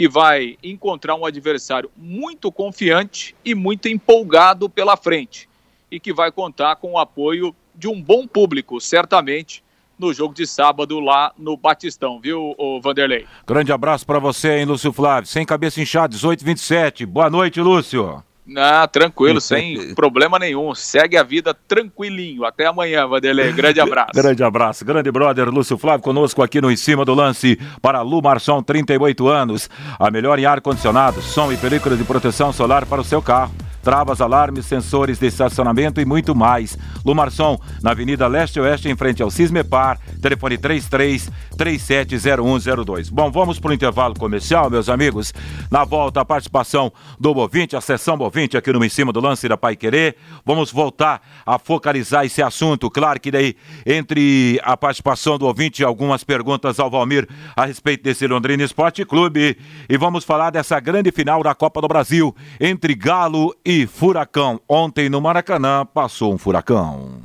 [0.00, 5.46] que vai encontrar um adversário muito confiante e muito empolgado pela frente
[5.90, 9.62] e que vai contar com o apoio de um bom público, certamente,
[9.98, 13.26] no jogo de sábado lá no Batistão, viu, Vanderlei?
[13.46, 15.28] Grande abraço para você, hein, Lúcio Flávio.
[15.28, 17.04] Sem cabeça inchada, 1827.
[17.04, 18.24] Boa noite, Lúcio.
[18.56, 20.74] Ah, tranquilo, sem problema nenhum.
[20.74, 22.44] Segue a vida tranquilinho.
[22.44, 23.52] Até amanhã, Vanderlei.
[23.52, 24.12] Grande abraço.
[24.14, 24.84] grande abraço.
[24.84, 29.28] Grande brother Lúcio Flávio conosco aqui no Em Cima do Lance para Lu Marçom, 38
[29.28, 29.70] anos.
[29.98, 34.20] A melhor em ar-condicionado, som e película de proteção solar para o seu carro travas,
[34.20, 36.78] alarmes, sensores de estacionamento e muito mais.
[37.04, 43.10] Lumarson, na Avenida Leste Oeste, em frente ao Cismepar, telefone 33 370102.
[43.10, 45.32] Bom, vamos para o intervalo comercial, meus amigos.
[45.70, 49.46] Na volta, a participação do Bovinte, a sessão Bovinte aqui no Em Cima do Lance
[49.48, 50.16] da Pai Querer.
[50.44, 52.90] Vamos voltar a focalizar esse assunto.
[52.90, 58.26] Claro que daí, entre a participação do ouvinte algumas perguntas ao Valmir a respeito desse
[58.26, 59.56] Londrina Esporte Clube.
[59.88, 64.60] E vamos falar dessa grande final da Copa do Brasil entre Galo e e furacão.
[64.68, 67.20] Ontem no Maracanã passou um furacão.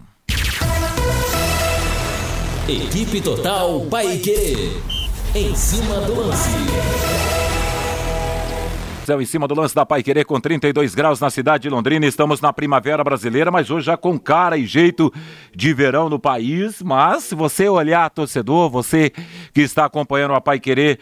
[2.70, 4.80] Equipe Total Paique.
[5.34, 6.50] Em cima do lance.
[9.08, 12.06] Em cima do lance da Pai Querer com 32 graus na cidade de Londrina.
[12.06, 15.14] Estamos na primavera brasileira, mas hoje já com cara e jeito
[15.56, 16.82] de verão no país.
[16.82, 19.12] Mas se você olhar, torcedor, você
[19.54, 21.00] que está acompanhando a Pai Querer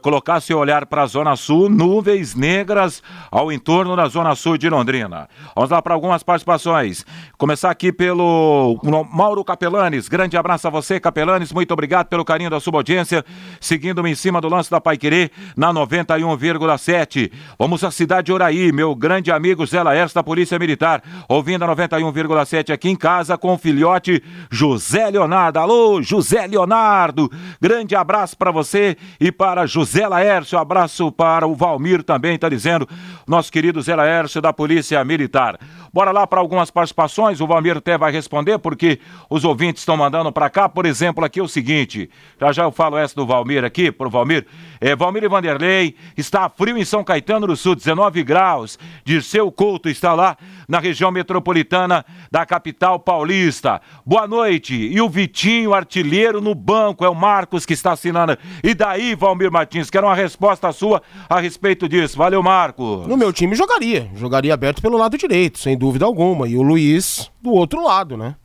[0.00, 4.68] colocar seu olhar para a Zona Sul, nuvens negras ao entorno da Zona Sul de
[4.68, 5.28] Londrina.
[5.54, 7.04] Vamos lá para algumas participações.
[7.36, 8.80] Começar aqui pelo
[9.12, 10.08] Mauro Capelanes.
[10.08, 11.52] Grande abraço a você, Capelanes.
[11.52, 13.24] Muito obrigado pelo carinho da sua audiência.
[13.60, 17.30] Seguindo-me em cima do lance da Paiquerê, na 91,7.
[17.58, 21.02] Vamos à cidade de Oraí, meu grande amigo Zé Laércio da Polícia Militar.
[21.28, 25.58] Ouvindo a 91,7 aqui em casa com o filhote José Leonardo.
[25.58, 27.30] Alô, José Leonardo.
[27.60, 32.48] Grande abraço para você e para para José Laércio, abraço para o Valmir também, está
[32.48, 32.88] dizendo,
[33.26, 35.58] nosso querido Zé Laércio da Polícia Militar.
[35.92, 40.30] Bora lá para algumas participações, o Valmir até vai responder, porque os ouvintes estão mandando
[40.30, 42.08] para cá, por exemplo, aqui é o seguinte,
[42.40, 44.46] já já eu falo essa do Valmir aqui, pro Valmir,
[44.80, 49.88] é, Valmir e Vanderlei, está frio em São Caetano do Sul, 19 graus, Dirceu Couto
[49.88, 50.36] está lá
[50.68, 53.80] na região metropolitana da capital paulista.
[54.06, 58.38] Boa noite, e o Vitinho, artilheiro no banco, é o Marcos que está assinando.
[58.62, 62.16] E daí, Valmir Martins, quero uma resposta sua a respeito disso.
[62.16, 63.06] Valeu, Marcos.
[63.06, 67.30] No meu time jogaria, jogaria aberto pelo lado direito, sem dúvida alguma, e o Luiz
[67.40, 68.36] do outro lado, né?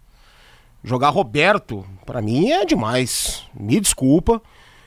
[0.84, 3.46] Jogar Roberto, para mim é demais.
[3.58, 4.42] Me desculpa,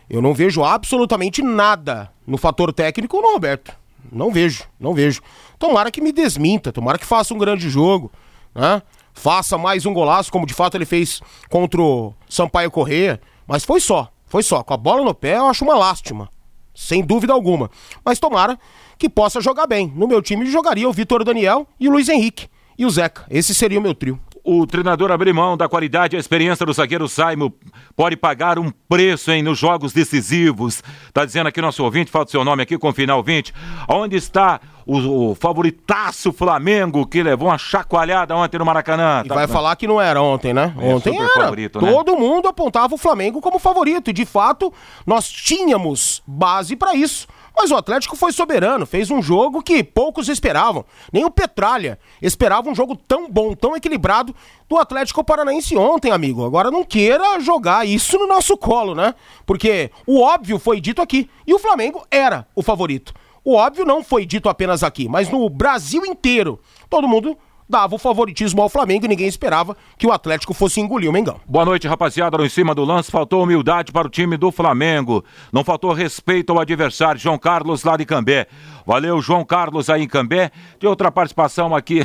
[0.09, 3.75] eu não vejo absolutamente nada no fator técnico no Roberto.
[4.13, 5.21] Não vejo, não vejo.
[5.59, 8.13] Tomara que me desminta, tomara que faça um grande jogo,
[8.55, 8.83] né?
[9.13, 13.21] Faça mais um golaço, como de fato ele fez contra o Sampaio Correia.
[13.47, 14.63] Mas foi só, foi só.
[14.63, 16.29] Com a bola no pé, eu acho uma lástima.
[16.75, 17.71] Sem dúvida alguma.
[18.05, 18.59] Mas tomara
[18.99, 19.93] que possa jogar bem.
[19.95, 22.49] No meu time jogaria o Vitor Daniel e o Luiz Henrique.
[22.79, 23.25] E o Zeca.
[23.31, 26.73] Esse seria o meu trio o treinador abrir mão da qualidade e a experiência do
[26.73, 27.53] zagueiro Saimo
[27.97, 30.85] pode pagar um preço hein, nos jogos decisivos.
[31.13, 33.53] Tá dizendo aqui nosso ouvinte, falta o seu nome aqui com o final 20.
[33.89, 39.23] Onde está o, o, favoritaço Flamengo que levou uma chacoalhada ontem no Maracanã?
[39.25, 40.73] E tá, vai falar que não era ontem, né?
[40.79, 41.29] É, ontem era.
[41.29, 41.91] Favorito, né?
[41.91, 44.73] Todo mundo apontava o Flamengo como favorito e de fato
[45.05, 47.27] nós tínhamos base para isso.
[47.59, 50.85] Mas o Atlético foi soberano, fez um jogo que poucos esperavam.
[51.11, 54.35] Nem o Petralha esperava um jogo tão bom, tão equilibrado
[54.69, 56.45] do Atlético Paranaense ontem, amigo.
[56.45, 59.15] Agora não queira jogar isso no nosso colo, né?
[59.47, 63.15] Porque o óbvio foi dito aqui e o Flamengo era o favorito.
[63.43, 66.61] O óbvio não foi dito apenas aqui, mas no Brasil inteiro.
[66.91, 67.39] Todo mundo
[67.69, 71.41] dava o favoritismo ao Flamengo e ninguém esperava que o Atlético fosse engolir o Mengão.
[71.47, 72.39] Boa noite, rapaziada.
[72.39, 75.25] No em cima do lance, faltou humildade para o time do Flamengo.
[75.53, 78.47] Não faltou respeito ao adversário, João Carlos lá de Cambé.
[78.87, 80.51] Valeu, João Carlos aí em Cambé.
[80.79, 82.01] De outra participação aqui.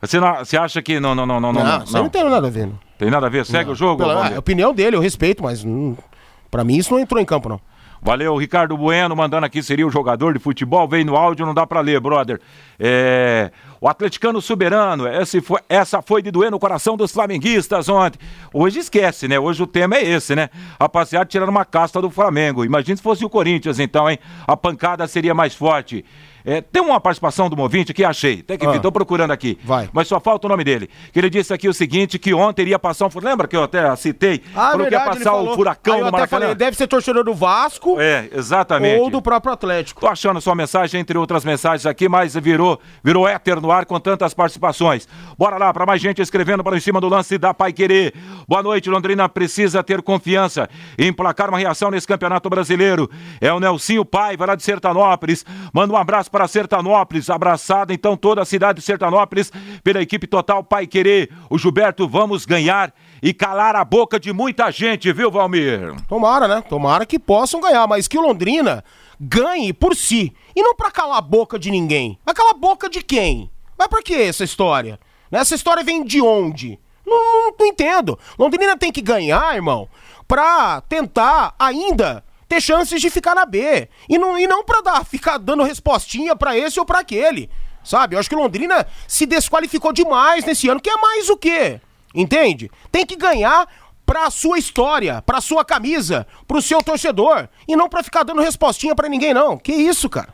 [0.00, 2.08] Você, não, você acha que não, não, não, não, não, não, não.
[2.10, 2.66] tem nada a ver.
[2.66, 2.78] Não.
[2.98, 3.46] Tem nada a ver?
[3.46, 3.72] Segue não.
[3.72, 4.02] o jogo?
[4.02, 5.96] Pela, é a opinião dele, eu respeito, mas hum,
[6.50, 7.60] para mim isso não entrou em campo, não.
[8.04, 11.66] Valeu, Ricardo Bueno, mandando aqui, seria o jogador de futebol, veio no áudio, não dá
[11.66, 12.38] para ler, brother.
[12.78, 13.50] É...
[13.80, 15.04] O atleticano soberano,
[15.42, 18.18] foi, essa foi de doer no coração dos flamenguistas ontem.
[18.52, 19.40] Hoje esquece, né?
[19.40, 20.50] Hoje o tema é esse, né?
[20.78, 22.62] Rapaziada tirando uma casta do Flamengo.
[22.62, 24.18] Imagina se fosse o Corinthians, então, hein?
[24.46, 26.04] A pancada seria mais forte.
[26.44, 29.58] É, tem uma participação do Movinte que achei, até que estou ah, procurando aqui.
[29.64, 29.88] Vai.
[29.92, 30.90] Mas só falta o nome dele.
[31.10, 33.10] Que ele disse aqui o seguinte: que ontem iria passar um.
[33.22, 34.42] Lembra que eu até citei?
[34.54, 36.40] Ah, falou verdade, que ia passar o furacão no Maracanã.
[36.42, 37.98] Falei, deve ser torcedor do Vasco.
[37.98, 39.00] É, exatamente.
[39.00, 40.02] Ou do próprio Atlético.
[40.02, 43.98] Tô achando sua mensagem, entre outras mensagens aqui, mas virou, virou éter no ar com
[43.98, 45.08] tantas participações.
[45.38, 48.12] Bora lá, para mais gente escrevendo para em cima do lance da Pai Querer.
[48.46, 53.10] Boa noite, Londrina precisa ter confiança em emplacar uma reação nesse campeonato brasileiro.
[53.40, 55.44] É o Nelsinho Paiva lá de Sertanópolis.
[55.72, 57.30] Manda um abraço para Sertanópolis.
[57.30, 59.52] Abraçada então toda a cidade de Sertanópolis
[59.84, 61.30] pela equipe total Pai Querer.
[61.48, 62.92] O Gilberto, vamos ganhar
[63.22, 65.94] e calar a boca de muita gente, viu, Valmir?
[66.08, 66.60] Tomara, né?
[66.68, 68.82] Tomara que possam ganhar, mas que o Londrina
[69.20, 72.18] ganhe por si e não para calar a boca de ninguém.
[72.26, 73.48] Vai calar a boca de quem?
[73.78, 74.98] Mas por que essa história?
[75.30, 76.80] Essa história vem de onde?
[77.06, 78.18] Não, não, não entendo.
[78.36, 79.88] Londrina tem que ganhar, irmão,
[80.26, 83.88] pra tentar ainda ter chances de ficar na B.
[84.08, 87.50] E não, e não pra dar, ficar dando respostinha para esse ou para aquele.
[87.82, 88.14] Sabe?
[88.14, 91.80] Eu acho que Londrina se desqualificou demais nesse ano, que é mais o quê?
[92.14, 92.70] Entende?
[92.90, 93.68] Tem que ganhar
[94.06, 97.48] pra sua história, pra sua camisa, pro seu torcedor.
[97.66, 99.58] E não pra ficar dando respostinha para ninguém, não.
[99.58, 100.32] Que isso, cara?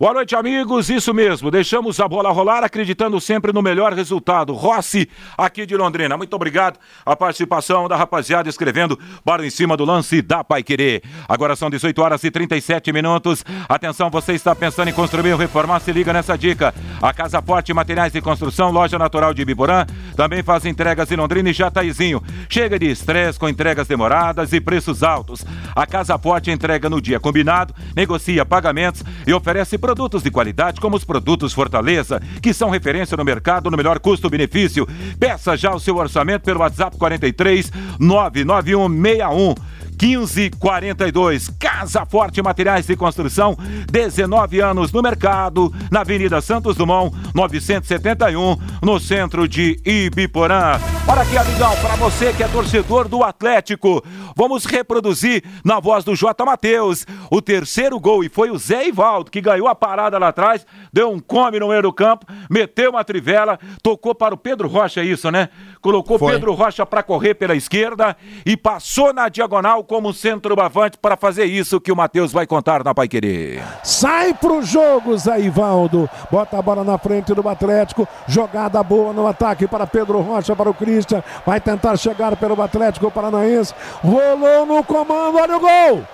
[0.00, 0.88] Boa noite, amigos.
[0.88, 1.50] Isso mesmo.
[1.50, 4.54] Deixamos a bola rolar, acreditando sempre no melhor resultado.
[4.54, 6.16] Rossi, aqui de Londrina.
[6.16, 11.02] Muito obrigado a participação da rapaziada escrevendo para em cima do lance da Pai Querer.
[11.28, 13.44] Agora são 18 horas e 37 minutos.
[13.68, 15.80] Atenção, você está pensando em construir ou reformar?
[15.80, 16.74] Se liga nessa dica.
[17.02, 19.84] A Casa Forte Materiais de Construção, loja natural de Biporã,
[20.16, 22.22] também faz entregas em Londrina e Jataizinho.
[22.48, 25.44] Chega de estresse com entregas demoradas e preços altos.
[25.76, 29.89] A Casa Forte entrega no dia combinado, negocia pagamentos e oferece Produtos
[30.22, 34.86] de qualidade como os produtos Fortaleza, que são referência no mercado no melhor custo-benefício.
[35.18, 41.48] Peça já o seu orçamento pelo WhatsApp 43 99161 1542.
[41.58, 43.56] Casa Forte Materiais de Construção,
[43.90, 50.80] 19 anos no mercado, na Avenida Santos Dumont, 971, no centro de Ibiporã.
[51.06, 54.02] Olha aqui, amigão, para você que é torcedor do Atlético,
[54.34, 56.44] vamos reproduzir na voz do J.
[56.44, 58.24] Matheus o terceiro gol.
[58.24, 61.68] E foi o Zé Ivaldo que ganhou a parada lá atrás, deu um come no
[61.68, 65.50] meio do campo, meteu uma trivela, tocou para o Pedro Rocha, é isso, né?
[65.82, 66.32] Colocou foi.
[66.32, 71.80] Pedro Rocha para correr pela esquerda e passou na diagonal como centroavante para fazer isso
[71.80, 73.60] que o Matheus vai contar na Pai Querer.
[73.82, 76.08] Sai pro jogo, Zé Ivaldo.
[76.30, 78.06] Bota a bola na frente do Atlético.
[78.28, 81.24] Jogada boa no ataque para Pedro Rocha, para o Christian.
[81.44, 83.74] Vai tentar chegar pelo Atlético Paranaense.
[84.00, 86.04] Rolou no comando, olha o gol!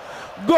[0.47, 0.57] Gol!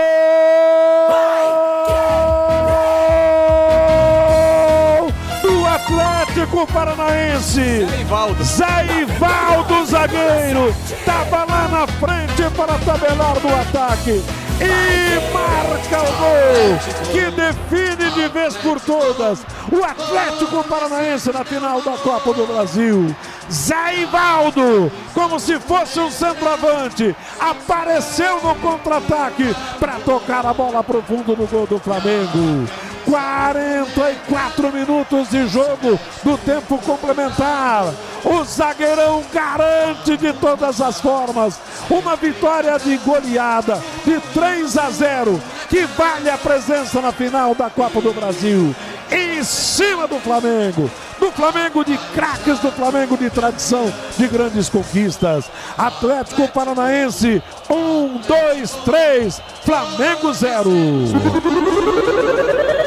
[5.44, 7.86] do Atlético Paranaense.
[7.86, 8.44] Zé Ivaldo.
[8.44, 14.24] Zé Ivaldo, zagueiro, estava lá na frente para tabelar no ataque.
[14.62, 19.40] E marca o gol que define de vez por todas
[19.72, 23.16] o Atlético Paranaense na final da Copa do Brasil.
[23.50, 30.98] Zé Ivaldo, como se fosse um centroavante, apareceu no contra-ataque para tocar a bola para
[30.98, 32.68] o fundo do gol do Flamengo.
[33.10, 37.92] 44 minutos de jogo do tempo complementar.
[38.24, 45.42] O zagueirão garante de todas as formas uma vitória de goleada de 3 a 0,
[45.68, 48.76] que vale a presença na final da Copa do Brasil.
[49.12, 55.46] Em cima do Flamengo, do Flamengo de craques, do Flamengo de tradição, de grandes conquistas.
[55.78, 60.70] Atlético Paranaense, um, dois, três, Flamengo zero.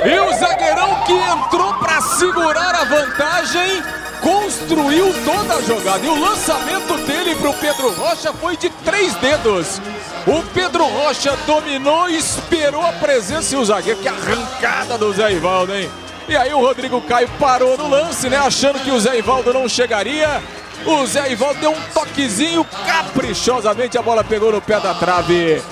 [0.04, 3.82] E o zagueirão que entrou para segurar a vantagem
[4.20, 6.06] construiu toda a jogada.
[6.06, 9.80] E o lançamento dele para o Pedro Rocha foi de três dedos.
[10.26, 13.98] O Pedro Rocha dominou, esperou a presença e o zagueiro.
[14.00, 15.90] Que arrancada do Zé Ivaldo, hein?
[16.28, 18.36] E aí o Rodrigo Caio parou no lance, né?
[18.36, 20.42] Achando que o Zé Ivaldo não chegaria.
[20.86, 25.62] O Zé Ivaldo deu um toquezinho caprichosamente, a bola pegou no pé da trave.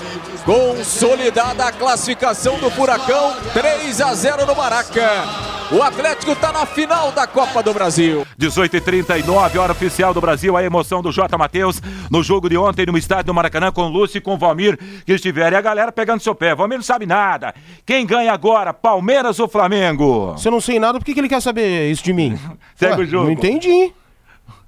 [0.45, 5.60] Consolidada a classificação do Furacão, 3 a 0 no Maraca.
[5.73, 8.27] O Atlético está na final da Copa do Brasil.
[8.37, 11.37] 18 e 39 hora oficial do Brasil, a emoção do J.
[11.37, 15.13] Matheus no jogo de ontem no estádio do Maracanã com Lúcio e com Valmir que
[15.13, 15.55] estiveram.
[15.55, 16.53] E a galera pegando seu pé.
[16.53, 17.55] Valmir não sabe nada.
[17.85, 20.35] Quem ganha agora, Palmeiras ou Flamengo?
[20.37, 22.37] Se eu não sei nada, por que, que ele quer saber isso de mim?
[22.75, 23.25] Segue Ué, o jogo.
[23.27, 23.93] Não entendi.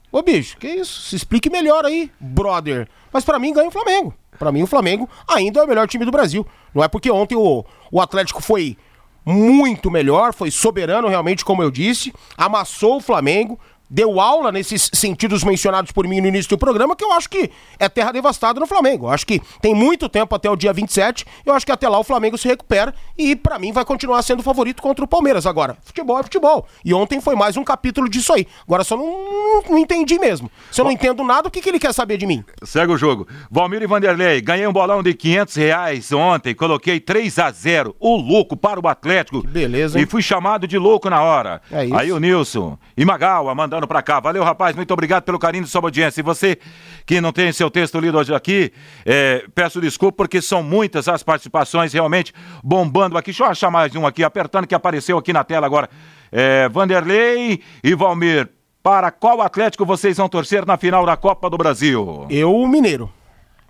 [0.09, 1.01] Ô, bicho, que isso?
[1.01, 2.87] Se explique melhor aí, brother.
[3.11, 4.13] Mas pra mim ganha o Flamengo.
[4.39, 6.47] Pra mim o Flamengo ainda é o melhor time do Brasil.
[6.73, 8.77] Não é porque ontem o, o Atlético foi
[9.25, 13.59] muito melhor, foi soberano realmente, como eu disse, amassou o Flamengo,
[13.93, 17.51] deu aula nesses sentidos mencionados por mim no início do programa, que eu acho que
[17.77, 19.05] é terra devastada no Flamengo.
[19.05, 21.99] Eu acho que tem muito tempo até o dia 27, eu acho que até lá
[21.99, 25.45] o Flamengo se recupera e pra mim vai continuar sendo favorito contra o Palmeiras.
[25.45, 26.65] Agora, futebol é futebol.
[26.83, 28.47] E ontem foi mais um capítulo disso aí.
[28.65, 30.49] Agora só não, não, não entendi mesmo.
[30.71, 32.43] Se eu não entendo nada, o que, que ele quer saber de mim?
[32.63, 33.27] Segue o jogo.
[33.51, 38.15] Valmir e Vanderlei, ganhei um bolão de 500 reais ontem, coloquei 3 a 0 o
[38.15, 39.45] louco para o Atlético.
[39.45, 40.03] beleza, hein?
[40.03, 41.61] E fui chamado de louco na hora.
[41.71, 41.95] É isso.
[41.95, 44.19] Aí o Nilson e Magawa mandando pra cá.
[44.19, 46.21] Valeu, rapaz, muito obrigado pelo carinho de sua audiência.
[46.21, 46.57] E você
[47.05, 48.71] que não tem seu texto lido hoje aqui,
[49.05, 53.31] é, peço desculpa porque são muitas as participações realmente bombando aqui.
[53.31, 55.89] Deixa eu achar mais um aqui, apertando que apareceu aqui na tela agora.
[56.31, 58.49] É, Vanderlei e Valmir,
[58.81, 62.27] para qual Atlético vocês vão torcer na final da Copa do Brasil?
[62.29, 63.11] Eu, o Mineiro.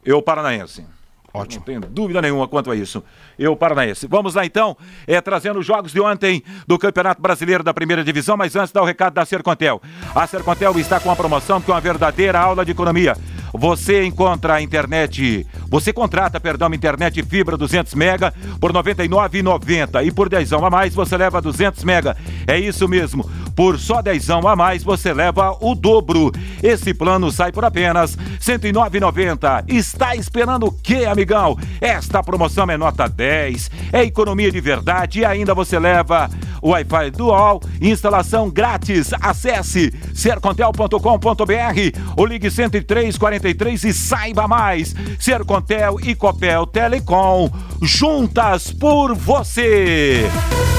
[0.03, 0.85] Eu, paranaense.
[1.33, 1.61] Ótimo.
[1.61, 3.03] Não tenho dúvida nenhuma quanto a isso.
[3.39, 4.05] Eu, paranaense.
[4.05, 8.37] Vamos lá então, é, trazendo os jogos de ontem do Campeonato Brasileiro da Primeira Divisão,
[8.37, 9.81] mas antes dá o recado da Sercontel.
[10.13, 13.17] A Sercontel está com uma promoção que é uma verdadeira aula de economia.
[13.51, 20.05] Você encontra a internet, você contrata, perdão, uma internet fibra 200 mega por R$ 99,90
[20.05, 22.17] e por 10 a mais você leva 200 mega.
[22.47, 23.29] É isso mesmo.
[23.55, 26.31] Por só 10 a mais você leva o dobro.
[26.61, 29.65] Esse plano sai por apenas R$ 109,90.
[29.67, 31.57] Está esperando o quê, amigão?
[31.79, 36.29] Esta promoção é nota 10, é economia de verdade e ainda você leva
[36.63, 39.11] Wi-Fi Dual, instalação grátis.
[39.21, 44.95] Acesse sercontel.com.br ou ligue 10343 e saiba mais.
[45.19, 47.49] Sercontel e Copel Telecom,
[47.81, 50.29] juntas por você.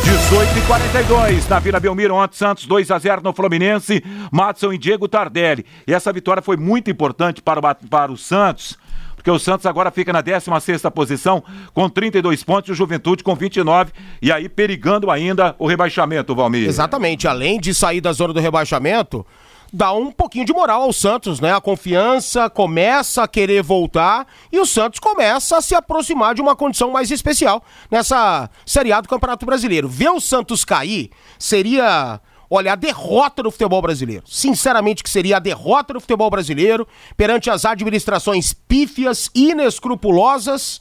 [0.05, 4.79] 18 e 42 na Vila Belmiro, ontem Santos 2 a 0 no Fluminense, Matson e
[4.79, 5.65] Diego Tardelli.
[5.87, 8.77] E essa vitória foi muito importante para o, para o Santos
[9.25, 13.35] porque o Santos agora fica na 16ª posição com 32 pontos e o Juventude com
[13.35, 16.69] 29 e aí perigando ainda o rebaixamento, Valmir.
[16.69, 19.25] Exatamente, além de sair da zona do rebaixamento,
[19.73, 21.55] dá um pouquinho de moral ao Santos, né?
[21.55, 26.55] A confiança começa a querer voltar e o Santos começa a se aproximar de uma
[26.55, 29.89] condição mais especial nessa Série A do Campeonato Brasileiro.
[29.89, 31.09] Ver o Santos cair
[31.39, 34.25] seria Olha, a derrota do futebol brasileiro.
[34.27, 40.81] Sinceramente, que seria a derrota do futebol brasileiro perante as administrações pífias, inescrupulosas,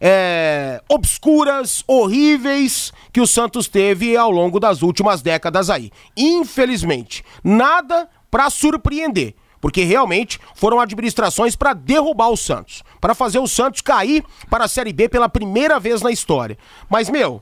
[0.00, 5.92] é, obscuras, horríveis que o Santos teve ao longo das últimas décadas aí.
[6.16, 9.34] Infelizmente, nada para surpreender.
[9.62, 14.68] porque realmente foram administrações para derrubar o Santos, para fazer o Santos cair para a
[14.68, 16.58] Série B pela primeira vez na história.
[16.90, 17.40] Mas, meu,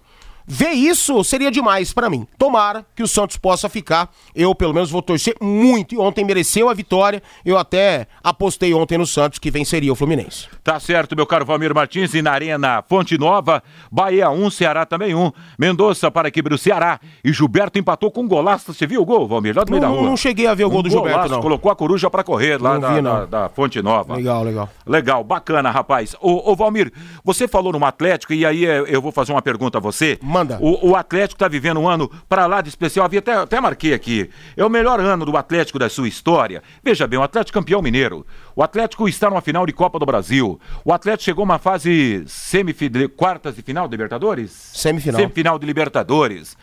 [0.52, 2.26] Ver isso seria demais para mim.
[2.36, 4.10] Tomara que o Santos possa ficar.
[4.34, 5.94] Eu, pelo menos, vou torcer muito.
[5.94, 7.22] E ontem mereceu a vitória.
[7.44, 10.48] Eu até apostei ontem no Santos que venceria o Fluminense.
[10.64, 12.14] Tá certo, meu caro Valmir Martins.
[12.14, 15.30] E na Arena Fonte Nova, Bahia 1, Ceará também 1.
[15.56, 16.98] Mendonça para a equipe do Ceará.
[17.24, 18.74] E Gilberto empatou com um golaço.
[18.74, 19.56] Você viu o gol, Valmir?
[19.56, 20.08] Lá do meio não, da rua.
[20.10, 21.42] Não cheguei a ver o gol um do Gilberto, golaço, não.
[21.42, 24.16] Colocou a coruja para correr lá da, vi, da, Fonte Nova.
[24.16, 24.68] Legal, legal.
[24.84, 26.16] Legal, bacana, rapaz.
[26.20, 26.92] Ô, ô Valmir,
[27.22, 30.18] você falou no Atlético, e aí eu vou fazer uma pergunta a você.
[30.40, 30.58] Manda.
[30.60, 33.04] O, o Atlético está vivendo um ano para lá de especial.
[33.04, 34.30] Havia até, até marquei aqui.
[34.56, 36.62] É o melhor ano do Atlético da sua história.
[36.82, 38.26] Veja bem, o Atlético campeão mineiro.
[38.56, 40.58] O Atlético está numa final de Copa do Brasil.
[40.84, 44.50] O Atlético chegou uma fase semifinal, quartas de final de Libertadores?
[44.50, 45.20] Semifinal.
[45.20, 46.56] Semifinal de Libertadores.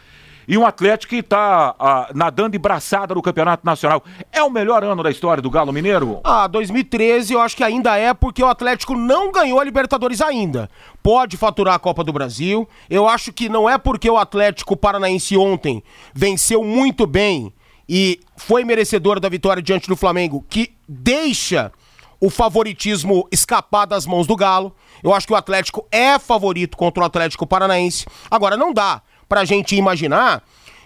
[0.47, 4.01] E um Atlético que está ah, nadando de braçada no Campeonato Nacional.
[4.31, 6.21] É o melhor ano da história do Galo Mineiro?
[6.23, 10.69] Ah, 2013 eu acho que ainda é porque o Atlético não ganhou a Libertadores ainda.
[11.03, 12.67] Pode faturar a Copa do Brasil.
[12.89, 15.83] Eu acho que não é porque o Atlético Paranaense ontem
[16.13, 17.53] venceu muito bem
[17.89, 21.73] e foi merecedor da vitória diante do Flamengo que deixa
[22.19, 24.73] o favoritismo escapar das mãos do Galo.
[25.03, 28.05] Eu acho que o Atlético é favorito contra o Atlético Paranaense.
[28.31, 30.43] Agora não dá pra gente imaginar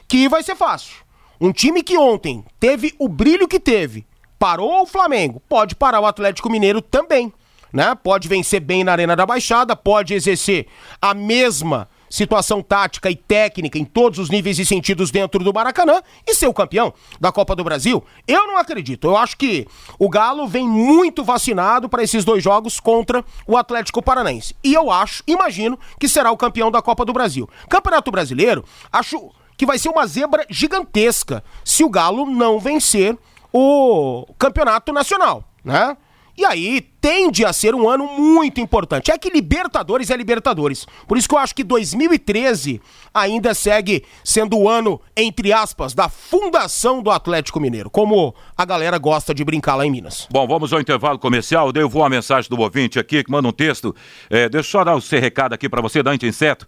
[0.08, 0.96] que vai ser fácil.
[1.40, 4.06] Um time que ontem teve o brilho que teve,
[4.38, 7.34] parou o Flamengo, pode parar o Atlético Mineiro também,
[7.72, 7.96] né?
[7.96, 10.68] Pode vencer bem na Arena da Baixada, pode exercer
[11.02, 16.02] a mesma situação tática e técnica em todos os níveis e sentidos dentro do Maracanã
[16.28, 18.04] e ser o campeão da Copa do Brasil?
[18.28, 19.08] Eu não acredito.
[19.08, 19.66] Eu acho que
[19.98, 24.56] o Galo vem muito vacinado para esses dois jogos contra o Atlético Paranaense.
[24.64, 27.50] E eu acho, imagino, que será o campeão da Copa do Brasil.
[27.70, 33.18] Campeonato Brasileiro, acho que vai ser uma zebra gigantesca se o Galo não vencer
[33.54, 35.96] o Campeonato Nacional, né?
[36.38, 39.12] E aí tende a ser um ano muito importante.
[39.12, 40.86] É que Libertadores é Libertadores.
[41.08, 42.80] Por isso que eu acho que 2013
[43.14, 48.98] ainda segue sendo o ano, entre aspas, da fundação do Atlético Mineiro, como a galera
[48.98, 50.28] gosta de brincar lá em Minas.
[50.32, 51.72] Bom, vamos ao intervalo comercial.
[51.76, 53.96] Eu vou a mensagem do ouvinte aqui que manda um texto.
[54.30, 56.66] É, deixa eu só dar o seu recado aqui para você, Dante Inseto.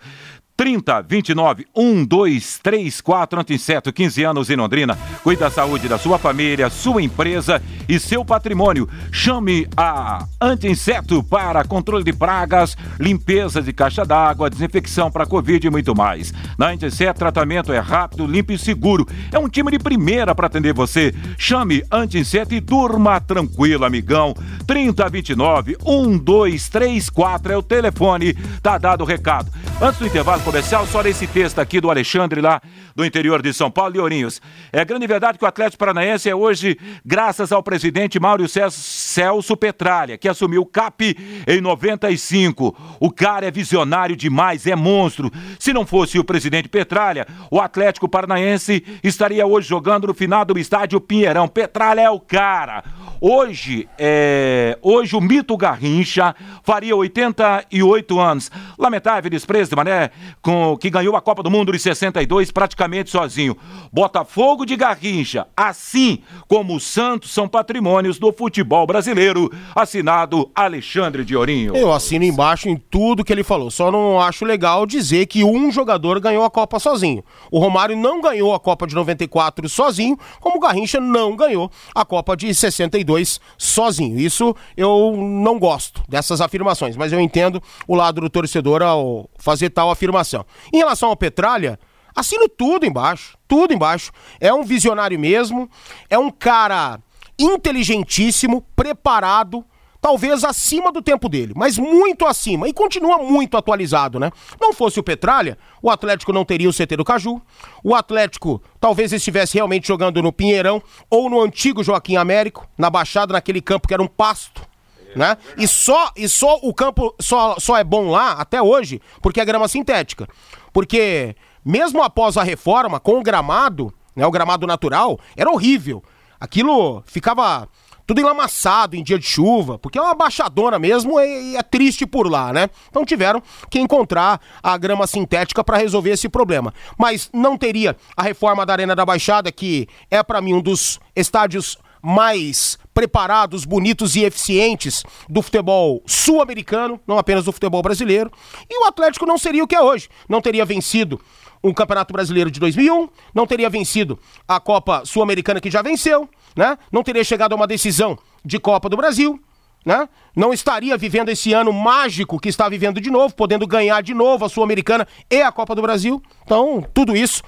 [0.55, 4.97] 30 29 1 2 3 4 Antinseto, 15 anos em Londrina.
[5.23, 8.87] Cuide da saúde da sua família, sua empresa e seu patrimônio.
[9.11, 15.71] Chame a Antinseto para controle de pragas, limpeza de caixa d'água, desinfecção para Covid e
[15.71, 16.31] muito mais.
[16.57, 19.07] Na Antinseto, tratamento é rápido, limpo e seguro.
[19.31, 21.13] É um time de primeira para atender você.
[21.37, 24.35] Chame Antinseto e durma tranquilo, amigão.
[24.67, 28.35] 30 29 1 2 3 4 é o telefone.
[28.61, 29.51] Tá dado o recado.
[29.81, 32.61] Antes do intervalo comercial, só esse texto aqui do Alexandre lá
[32.95, 34.41] do interior de São Paulo, Leorinhos.
[34.71, 40.17] É grande verdade que o Atlético Paranaense é hoje graças ao presidente Mário Celso Petralha,
[40.17, 41.17] que assumiu o CAP
[41.47, 42.75] em 95.
[42.99, 45.31] O cara é visionário demais, é monstro.
[45.57, 50.59] Se não fosse o presidente Petralha, o Atlético Paranaense estaria hoje jogando no final do
[50.59, 51.47] estádio Pinheirão.
[51.47, 52.83] Petralha é o cara.
[53.25, 58.51] Hoje, é, hoje o mito Garrincha faria 88 anos.
[58.77, 60.11] Lamentável desprezo de Mané,
[60.43, 63.55] com, que ganhou a Copa do Mundo de 62 praticamente sozinho.
[63.91, 66.19] Botafogo de Garrincha, assim
[66.49, 69.49] como o Santos, são patrimônios do futebol brasileiro.
[69.73, 71.75] Assinado Alexandre de Ourinho.
[71.75, 73.71] Eu assino embaixo em tudo que ele falou.
[73.71, 77.23] Só não acho legal dizer que um jogador ganhou a Copa sozinho.
[77.49, 82.03] O Romário não ganhou a Copa de 94 sozinho, como o Garrincha não ganhou a
[82.03, 84.19] Copa de 62 sozinho.
[84.19, 89.69] Isso eu não gosto dessas afirmações, mas eu entendo o lado do torcedor ao fazer
[89.69, 90.32] tal afirmação.
[90.71, 91.79] Em relação ao Petralha,
[92.15, 94.11] assino tudo embaixo, tudo embaixo.
[94.39, 95.69] É um visionário mesmo,
[96.09, 96.99] é um cara
[97.37, 99.65] inteligentíssimo, preparado,
[100.03, 104.31] talvez acima do tempo dele, mas muito acima e continua muito atualizado, né?
[104.59, 107.41] Não fosse o Petralha, o Atlético não teria o CT do Caju,
[107.81, 113.31] o Atlético talvez estivesse realmente jogando no Pinheirão ou no antigo Joaquim Américo, na Baixada,
[113.31, 114.72] naquele campo que era um pasto.
[115.15, 115.37] Né?
[115.57, 119.45] E só e só o campo só, só é bom lá até hoje porque é
[119.45, 120.27] grama sintética.
[120.71, 126.03] Porque mesmo após a reforma com o gramado, né, o gramado natural, era horrível.
[126.39, 127.69] Aquilo ficava
[128.05, 132.29] tudo enlamaçado em dia de chuva, porque é uma baixadona mesmo e é triste por
[132.29, 132.69] lá, né?
[132.89, 136.73] Então tiveram que encontrar a grama sintética para resolver esse problema.
[136.97, 140.99] Mas não teria a reforma da Arena da Baixada, que é para mim um dos
[141.15, 148.29] estádios mais preparados, bonitos e eficientes do futebol sul-americano, não apenas do futebol brasileiro.
[148.69, 150.09] E o Atlético não seria o que é hoje.
[150.27, 151.21] Não teria vencido
[151.61, 156.27] o Campeonato Brasileiro de 2001, não teria vencido a Copa Sul-Americana que já venceu,
[156.57, 156.77] né?
[156.91, 159.41] Não teria chegado a uma decisão de Copa do Brasil,
[159.85, 160.09] né?
[160.35, 164.43] Não estaria vivendo esse ano mágico que está vivendo de novo, podendo ganhar de novo
[164.43, 166.21] a Sul-Americana e a Copa do Brasil.
[166.43, 167.41] Então, tudo isso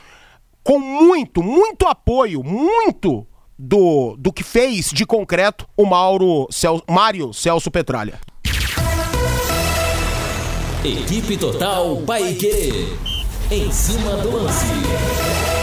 [0.63, 3.27] com muito, muito apoio, muito
[3.57, 8.19] do, do que fez de concreto o Mauro Cel, Mário Celso Petralha.
[10.83, 12.97] Equipe Total Paique.
[13.49, 15.54] Em cima do lance.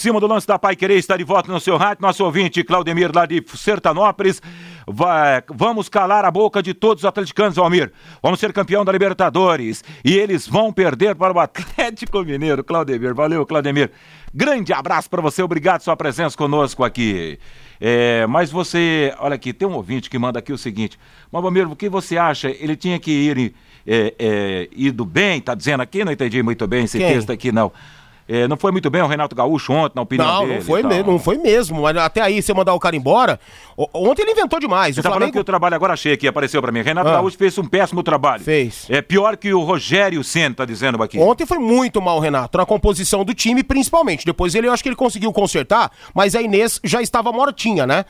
[0.00, 2.00] Cima do lance da Pai Querer está de volta no seu rádio.
[2.00, 4.40] Nosso ouvinte, Claudemir, lá de Sertanópolis.
[4.86, 7.92] Vai, vamos calar a boca de todos os atleticanos, Almir.
[8.22, 9.84] Vamos ser campeão da Libertadores.
[10.02, 12.64] E eles vão perder para o Atlético Mineiro.
[12.64, 13.90] Claudemir, valeu, Claudemir.
[14.32, 17.38] Grande abraço para você, obrigado sua presença conosco aqui.
[17.78, 20.98] É, mas você, olha aqui, tem um ouvinte que manda aqui o seguinte:
[21.30, 22.48] Almir, o que você acha?
[22.48, 23.54] Ele tinha que ir
[23.86, 27.12] é, é, ido bem, tá dizendo aqui, não entendi muito bem esse Quem?
[27.12, 27.70] texto aqui, não.
[28.32, 30.58] É, não foi muito bem o Renato Gaúcho ontem, na opinião não, dele.
[30.58, 31.82] Não, foi mesmo, não foi mesmo.
[31.82, 33.40] Mas até aí, você mandar o cara embora.
[33.92, 34.94] Ontem ele inventou demais.
[34.94, 35.32] Você o tá Flamengo...
[35.32, 36.80] falando que o trabalho agora achei aqui, apareceu para mim.
[36.80, 37.14] Renato ah.
[37.14, 38.44] Gaúcho fez um péssimo trabalho.
[38.44, 38.86] Fez.
[38.88, 41.18] É pior que o Rogério Senna tá dizendo aqui.
[41.18, 44.24] Ontem foi muito mal Renato, na composição do time, principalmente.
[44.24, 48.04] Depois ele, eu acho que ele conseguiu consertar, mas a Inês já estava mortinha, né?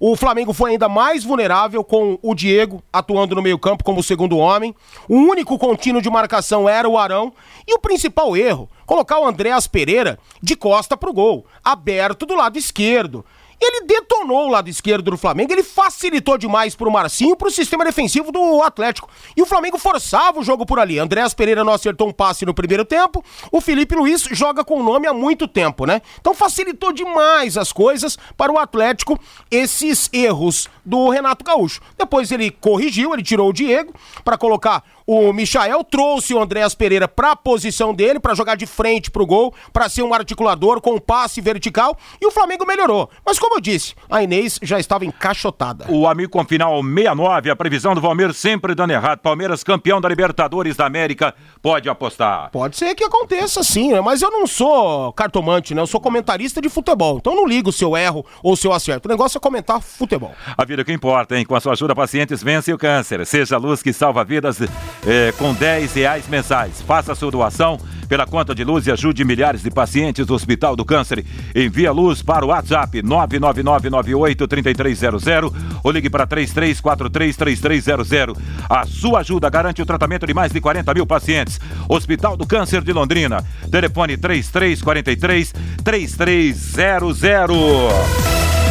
[0.00, 4.72] O Flamengo foi ainda mais vulnerável com o Diego atuando no meio-campo como segundo homem.
[5.08, 7.32] O único contínuo de marcação era o Arão.
[7.66, 12.56] E o principal erro, colocar o Andréas Pereira de costa pro gol, aberto do lado
[12.56, 13.24] esquerdo.
[13.60, 18.30] Ele detonou o lado esquerdo do Flamengo, ele facilitou demais pro Marcinho, pro sistema defensivo
[18.30, 19.08] do Atlético.
[19.36, 20.98] E o Flamengo forçava o jogo por ali.
[20.98, 24.82] Andréas Pereira não acertou um passe no primeiro tempo, o Felipe Luiz joga com o
[24.82, 26.00] nome há muito tempo, né?
[26.20, 29.18] Então facilitou demais as coisas para o Atlético
[29.50, 31.80] esses erros do Renato Gaúcho.
[31.96, 33.92] Depois ele corrigiu, ele tirou o Diego
[34.24, 38.66] para colocar o Michael trouxe o Andréas Pereira para a posição dele, para jogar de
[38.66, 43.08] frente pro gol, para ser um articulador com passe vertical, e o Flamengo melhorou.
[43.24, 45.86] Mas como eu disse, a Inês já estava encaixotada.
[45.88, 49.20] O amigo com final 69, a previsão do Valmir sempre dando errado.
[49.20, 52.50] Palmeiras campeão da Libertadores da América, pode apostar.
[52.50, 54.02] Pode ser que aconteça sim, né?
[54.02, 55.80] Mas eu não sou cartomante, né?
[55.80, 57.16] Eu sou comentarista de futebol.
[57.16, 59.08] Então não ligo se eu erro ou se eu acerto.
[59.08, 60.34] O negócio é comentar futebol.
[60.54, 61.46] A vida que importa, hein?
[61.46, 63.24] Com a sua ajuda, pacientes vencem o câncer.
[63.24, 64.58] Seja a luz que salva vidas
[65.06, 66.82] é, com 10 reais mensais.
[66.82, 67.78] Faça sua doação
[68.08, 71.24] pela conta de luz e ajude milhares de pacientes do Hospital do Câncer.
[71.54, 75.52] Envie a luz para o WhatsApp 999983300
[75.84, 78.34] ou ligue para 33433300.
[78.68, 81.60] A sua ajuda garante o tratamento de mais de 40 mil pacientes.
[81.88, 83.44] Hospital do Câncer de Londrina.
[83.70, 87.56] Telefone 3343 3300.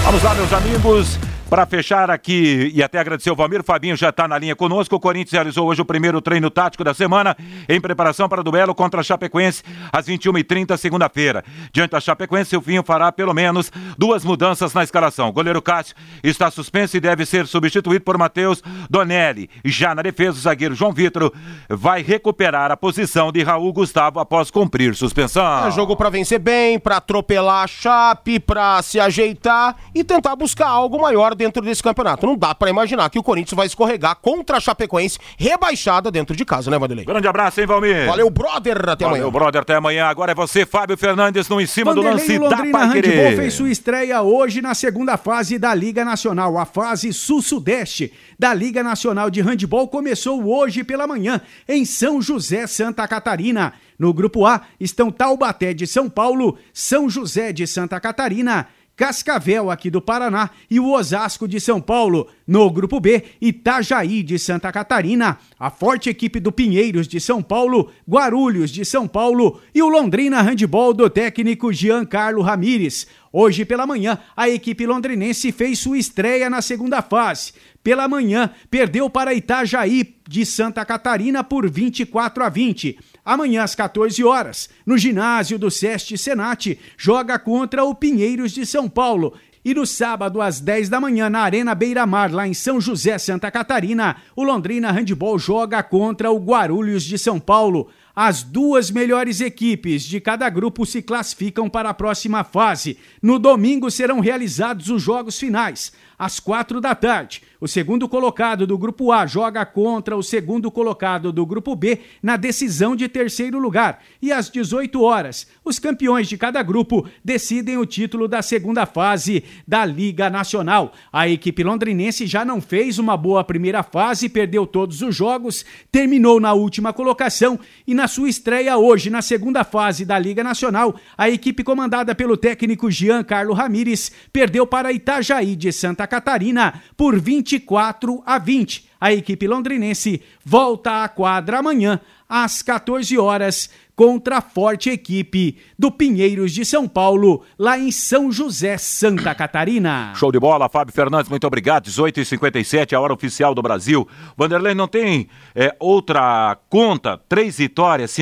[0.03, 1.19] Vamos lá, meus amigos.
[1.49, 4.93] Para fechar aqui e até agradecer o Valmir, Fabinho já está na linha conosco.
[4.97, 7.37] O Corinthians realizou hoje o primeiro treino tático da semana
[7.69, 11.45] em preparação para o duelo contra a Chapecoense às 21h30, segunda-feira.
[11.71, 15.29] Diante da Chapecoense, o Vinho fará pelo menos duas mudanças na escalação.
[15.29, 19.49] O goleiro Cássio está suspenso e deve ser substituído por Matheus Donelli.
[19.63, 21.31] Já na defesa, o zagueiro João Vitor
[21.69, 25.65] vai recuperar a posição de Raul Gustavo após cumprir suspensão.
[25.65, 30.67] É jogo para vencer bem, para atropelar a Chape, para se ajeitar e tentar buscar
[30.67, 32.25] algo maior dentro desse campeonato.
[32.25, 36.43] Não dá para imaginar que o Corinthians vai escorregar contra a Chapecoense rebaixada dentro de
[36.43, 37.05] casa, né, Vanderlei?
[37.05, 38.07] Grande abraço, hein, Valmir?
[38.07, 39.17] Valeu, brother, até Valeu, amanhã.
[39.19, 40.05] Valeu, brother, até amanhã.
[40.05, 43.53] Agora é você, Fábio Fernandes, no em cima Vanderlei, do lance Londrina da Handball fez
[43.53, 49.29] sua estreia hoje na segunda fase da Liga Nacional, a fase Sul-Sudeste da Liga Nacional
[49.29, 53.73] de Handball começou hoje pela manhã em São José, Santa Catarina.
[53.97, 58.67] No grupo A estão Taubaté de São Paulo, São José de Santa Catarina,
[58.97, 62.27] Cascavel aqui do Paraná e o Osasco de São Paulo.
[62.47, 67.91] No grupo B, Itajaí de Santa Catarina, a forte equipe do Pinheiros de São Paulo,
[68.09, 73.05] Guarulhos de São Paulo e o Londrina Handball do técnico Giancarlo Ramires.
[73.31, 77.53] Hoje pela manhã, a equipe londrinense fez sua estreia na segunda fase.
[77.83, 82.97] Pela manhã, perdeu para Itajaí de Santa Catarina por 24 a 20.
[83.27, 88.87] Amanhã às 14 horas, no ginásio do Seste Senat, joga contra o Pinheiros de São
[88.87, 89.33] Paulo.
[89.65, 93.17] E no sábado, às 10 da manhã, na Arena Beira Mar, lá em São José,
[93.17, 97.89] Santa Catarina, o Londrina Handball joga contra o Guarulhos de São Paulo.
[98.15, 102.97] As duas melhores equipes de cada grupo se classificam para a próxima fase.
[103.21, 107.43] No domingo serão realizados os jogos finais às quatro da tarde.
[107.59, 112.37] O segundo colocado do grupo A joga contra o segundo colocado do grupo B na
[112.37, 113.99] decisão de terceiro lugar.
[114.21, 119.43] E às 18 horas, os campeões de cada grupo decidem o título da segunda fase
[119.67, 120.93] da Liga Nacional.
[121.11, 126.39] A equipe londrinense já não fez uma boa primeira fase, perdeu todos os jogos, terminou
[126.39, 131.29] na última colocação e na sua estreia hoje na segunda fase da Liga Nacional, a
[131.29, 138.23] equipe comandada pelo técnico Jean Carlo Ramires perdeu para Itajaí de Santa Catarina por 24
[138.25, 138.87] a 20.
[138.99, 145.91] A equipe londrinense volta à quadra amanhã às 14 horas contra a forte equipe do
[145.91, 150.13] Pinheiros de São Paulo, lá em São José, Santa Catarina.
[150.15, 151.87] Show de bola, Fábio Fernandes, muito obrigado.
[151.87, 154.07] 18h57, a hora oficial do Brasil.
[154.37, 158.21] Vanderlei não tem é, outra conta, três vitórias, se,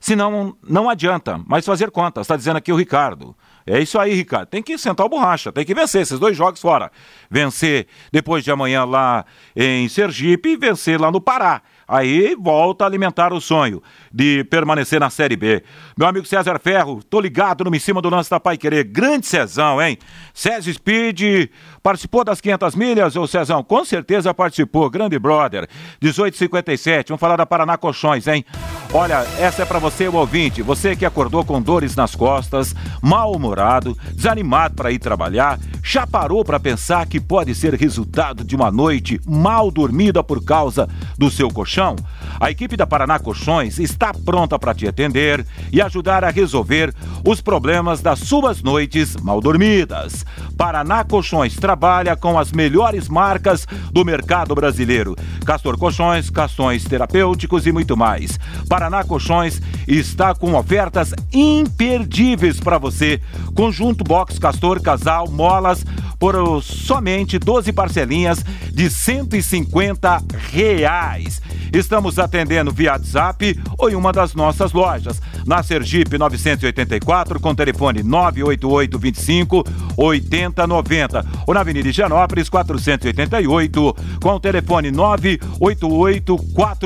[0.00, 2.22] se não, não adianta mais fazer conta.
[2.22, 3.36] Está dizendo aqui o Ricardo.
[3.66, 4.48] É isso aí, Ricardo.
[4.48, 6.90] Tem que sentar o borracha, tem que vencer esses dois jogos fora.
[7.30, 11.60] Vencer depois de amanhã lá em Sergipe e vencer lá no Pará.
[11.90, 13.82] Aí volta a alimentar o sonho
[14.12, 15.60] de permanecer na Série B.
[15.98, 18.84] Meu amigo César Ferro, tô ligado no em cima do lance da Pai Querer.
[18.84, 19.98] Grande Cezão, hein?
[20.32, 21.50] César Speed
[21.82, 23.62] participou das 500 milhas, ô Cezão?
[23.62, 24.90] Com certeza participou.
[24.90, 25.68] Grande brother.
[26.00, 27.08] 1857.
[27.08, 28.44] Vamos falar da Paraná Colchões, hein?
[28.92, 30.62] Olha, essa é para você, o ouvinte.
[30.62, 36.58] Você que acordou com dores nas costas, mal-humorado, desanimado para ir trabalhar, já parou para
[36.58, 41.94] pensar que pode ser resultado de uma noite mal dormida por causa do seu colchão?
[42.40, 47.42] A equipe da Paraná Colchões está pronta para te atender e ajudar a resolver os
[47.42, 50.24] problemas das suas noites mal dormidas.
[50.56, 55.14] Paraná Colchões trabalha com as melhores marcas do mercado brasileiro:
[55.44, 58.40] Castor Colchões, Cações Terapêuticos e muito mais.
[58.70, 63.20] Paraná Colchões está com ofertas imperdíveis para você.
[63.54, 65.84] Conjunto Box Castor Casal Molas
[66.20, 71.40] por somente 12 parcelinhas de 150 reais.
[71.72, 75.22] Estamos atendendo via WhatsApp ou em uma das nossas lojas.
[75.46, 79.64] Na Sergipe 984 com telefone 988 25
[79.96, 86.80] 8090 ou na Avenida Higienópolis 488 com o telefone 988 40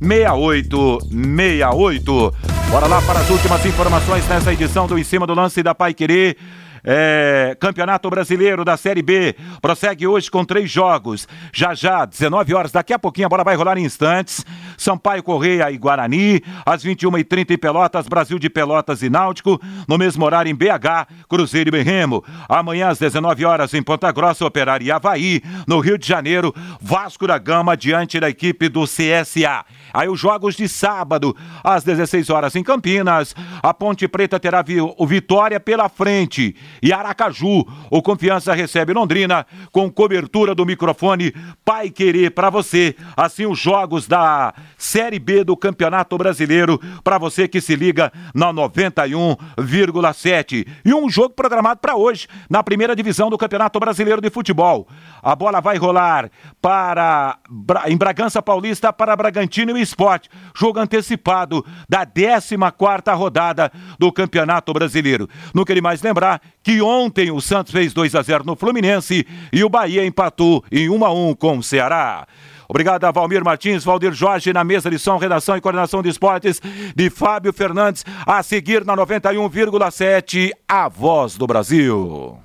[0.00, 2.34] 6868.
[2.70, 5.92] Bora lá para as últimas informações nessa edição do Em Cima do Lance da Pai
[5.94, 6.36] Querer.
[6.84, 11.28] É, Campeonato Brasileiro da Série B prossegue hoje com três jogos.
[11.52, 14.44] Já já, 19 horas, daqui a pouquinho a bola vai rolar em instantes.
[14.76, 19.60] Sampaio Correia e Guarani, às 21h30 em Pelotas, Brasil de Pelotas e Náutico.
[19.86, 22.24] No mesmo horário em BH, Cruzeiro e Berremo.
[22.48, 25.42] Amanhã às 19 horas em Ponta Grossa, Operário e Havaí.
[25.66, 29.64] No Rio de Janeiro, Vasco da Gama diante da equipe do CSA.
[29.92, 33.34] Aí os jogos de sábado, às 16 horas em Campinas.
[33.62, 34.64] A Ponte Preta terá
[34.96, 37.64] o Vitória pela frente e Aracaju.
[37.90, 41.34] O Confiança recebe Londrina com cobertura do microfone
[41.64, 42.94] Pai Querer para você.
[43.16, 48.52] Assim os jogos da Série B do Campeonato Brasileiro para você que se liga na
[48.52, 50.68] 91,7.
[50.84, 54.86] E um jogo programado para hoje na primeira divisão do Campeonato Brasileiro de Futebol.
[55.22, 56.30] A bola vai rolar
[56.60, 57.38] para
[57.86, 60.28] em Bragança Paulista para Bragantino e Esporte.
[60.54, 65.28] Jogo antecipado da 14 quarta rodada do Campeonato Brasileiro.
[65.54, 69.64] Não queria mais lembrar que ontem o Santos fez 2 a 0 no Fluminense e
[69.64, 72.26] o Bahia empatou em 1 a 1 com o Ceará.
[72.68, 76.60] Obrigado a Valmir Martins, Valdir Jorge na mesa de som, redação e coordenação de esportes
[76.96, 78.02] de Fábio Fernandes.
[78.26, 82.38] A seguir na 91,7, a voz do Brasil.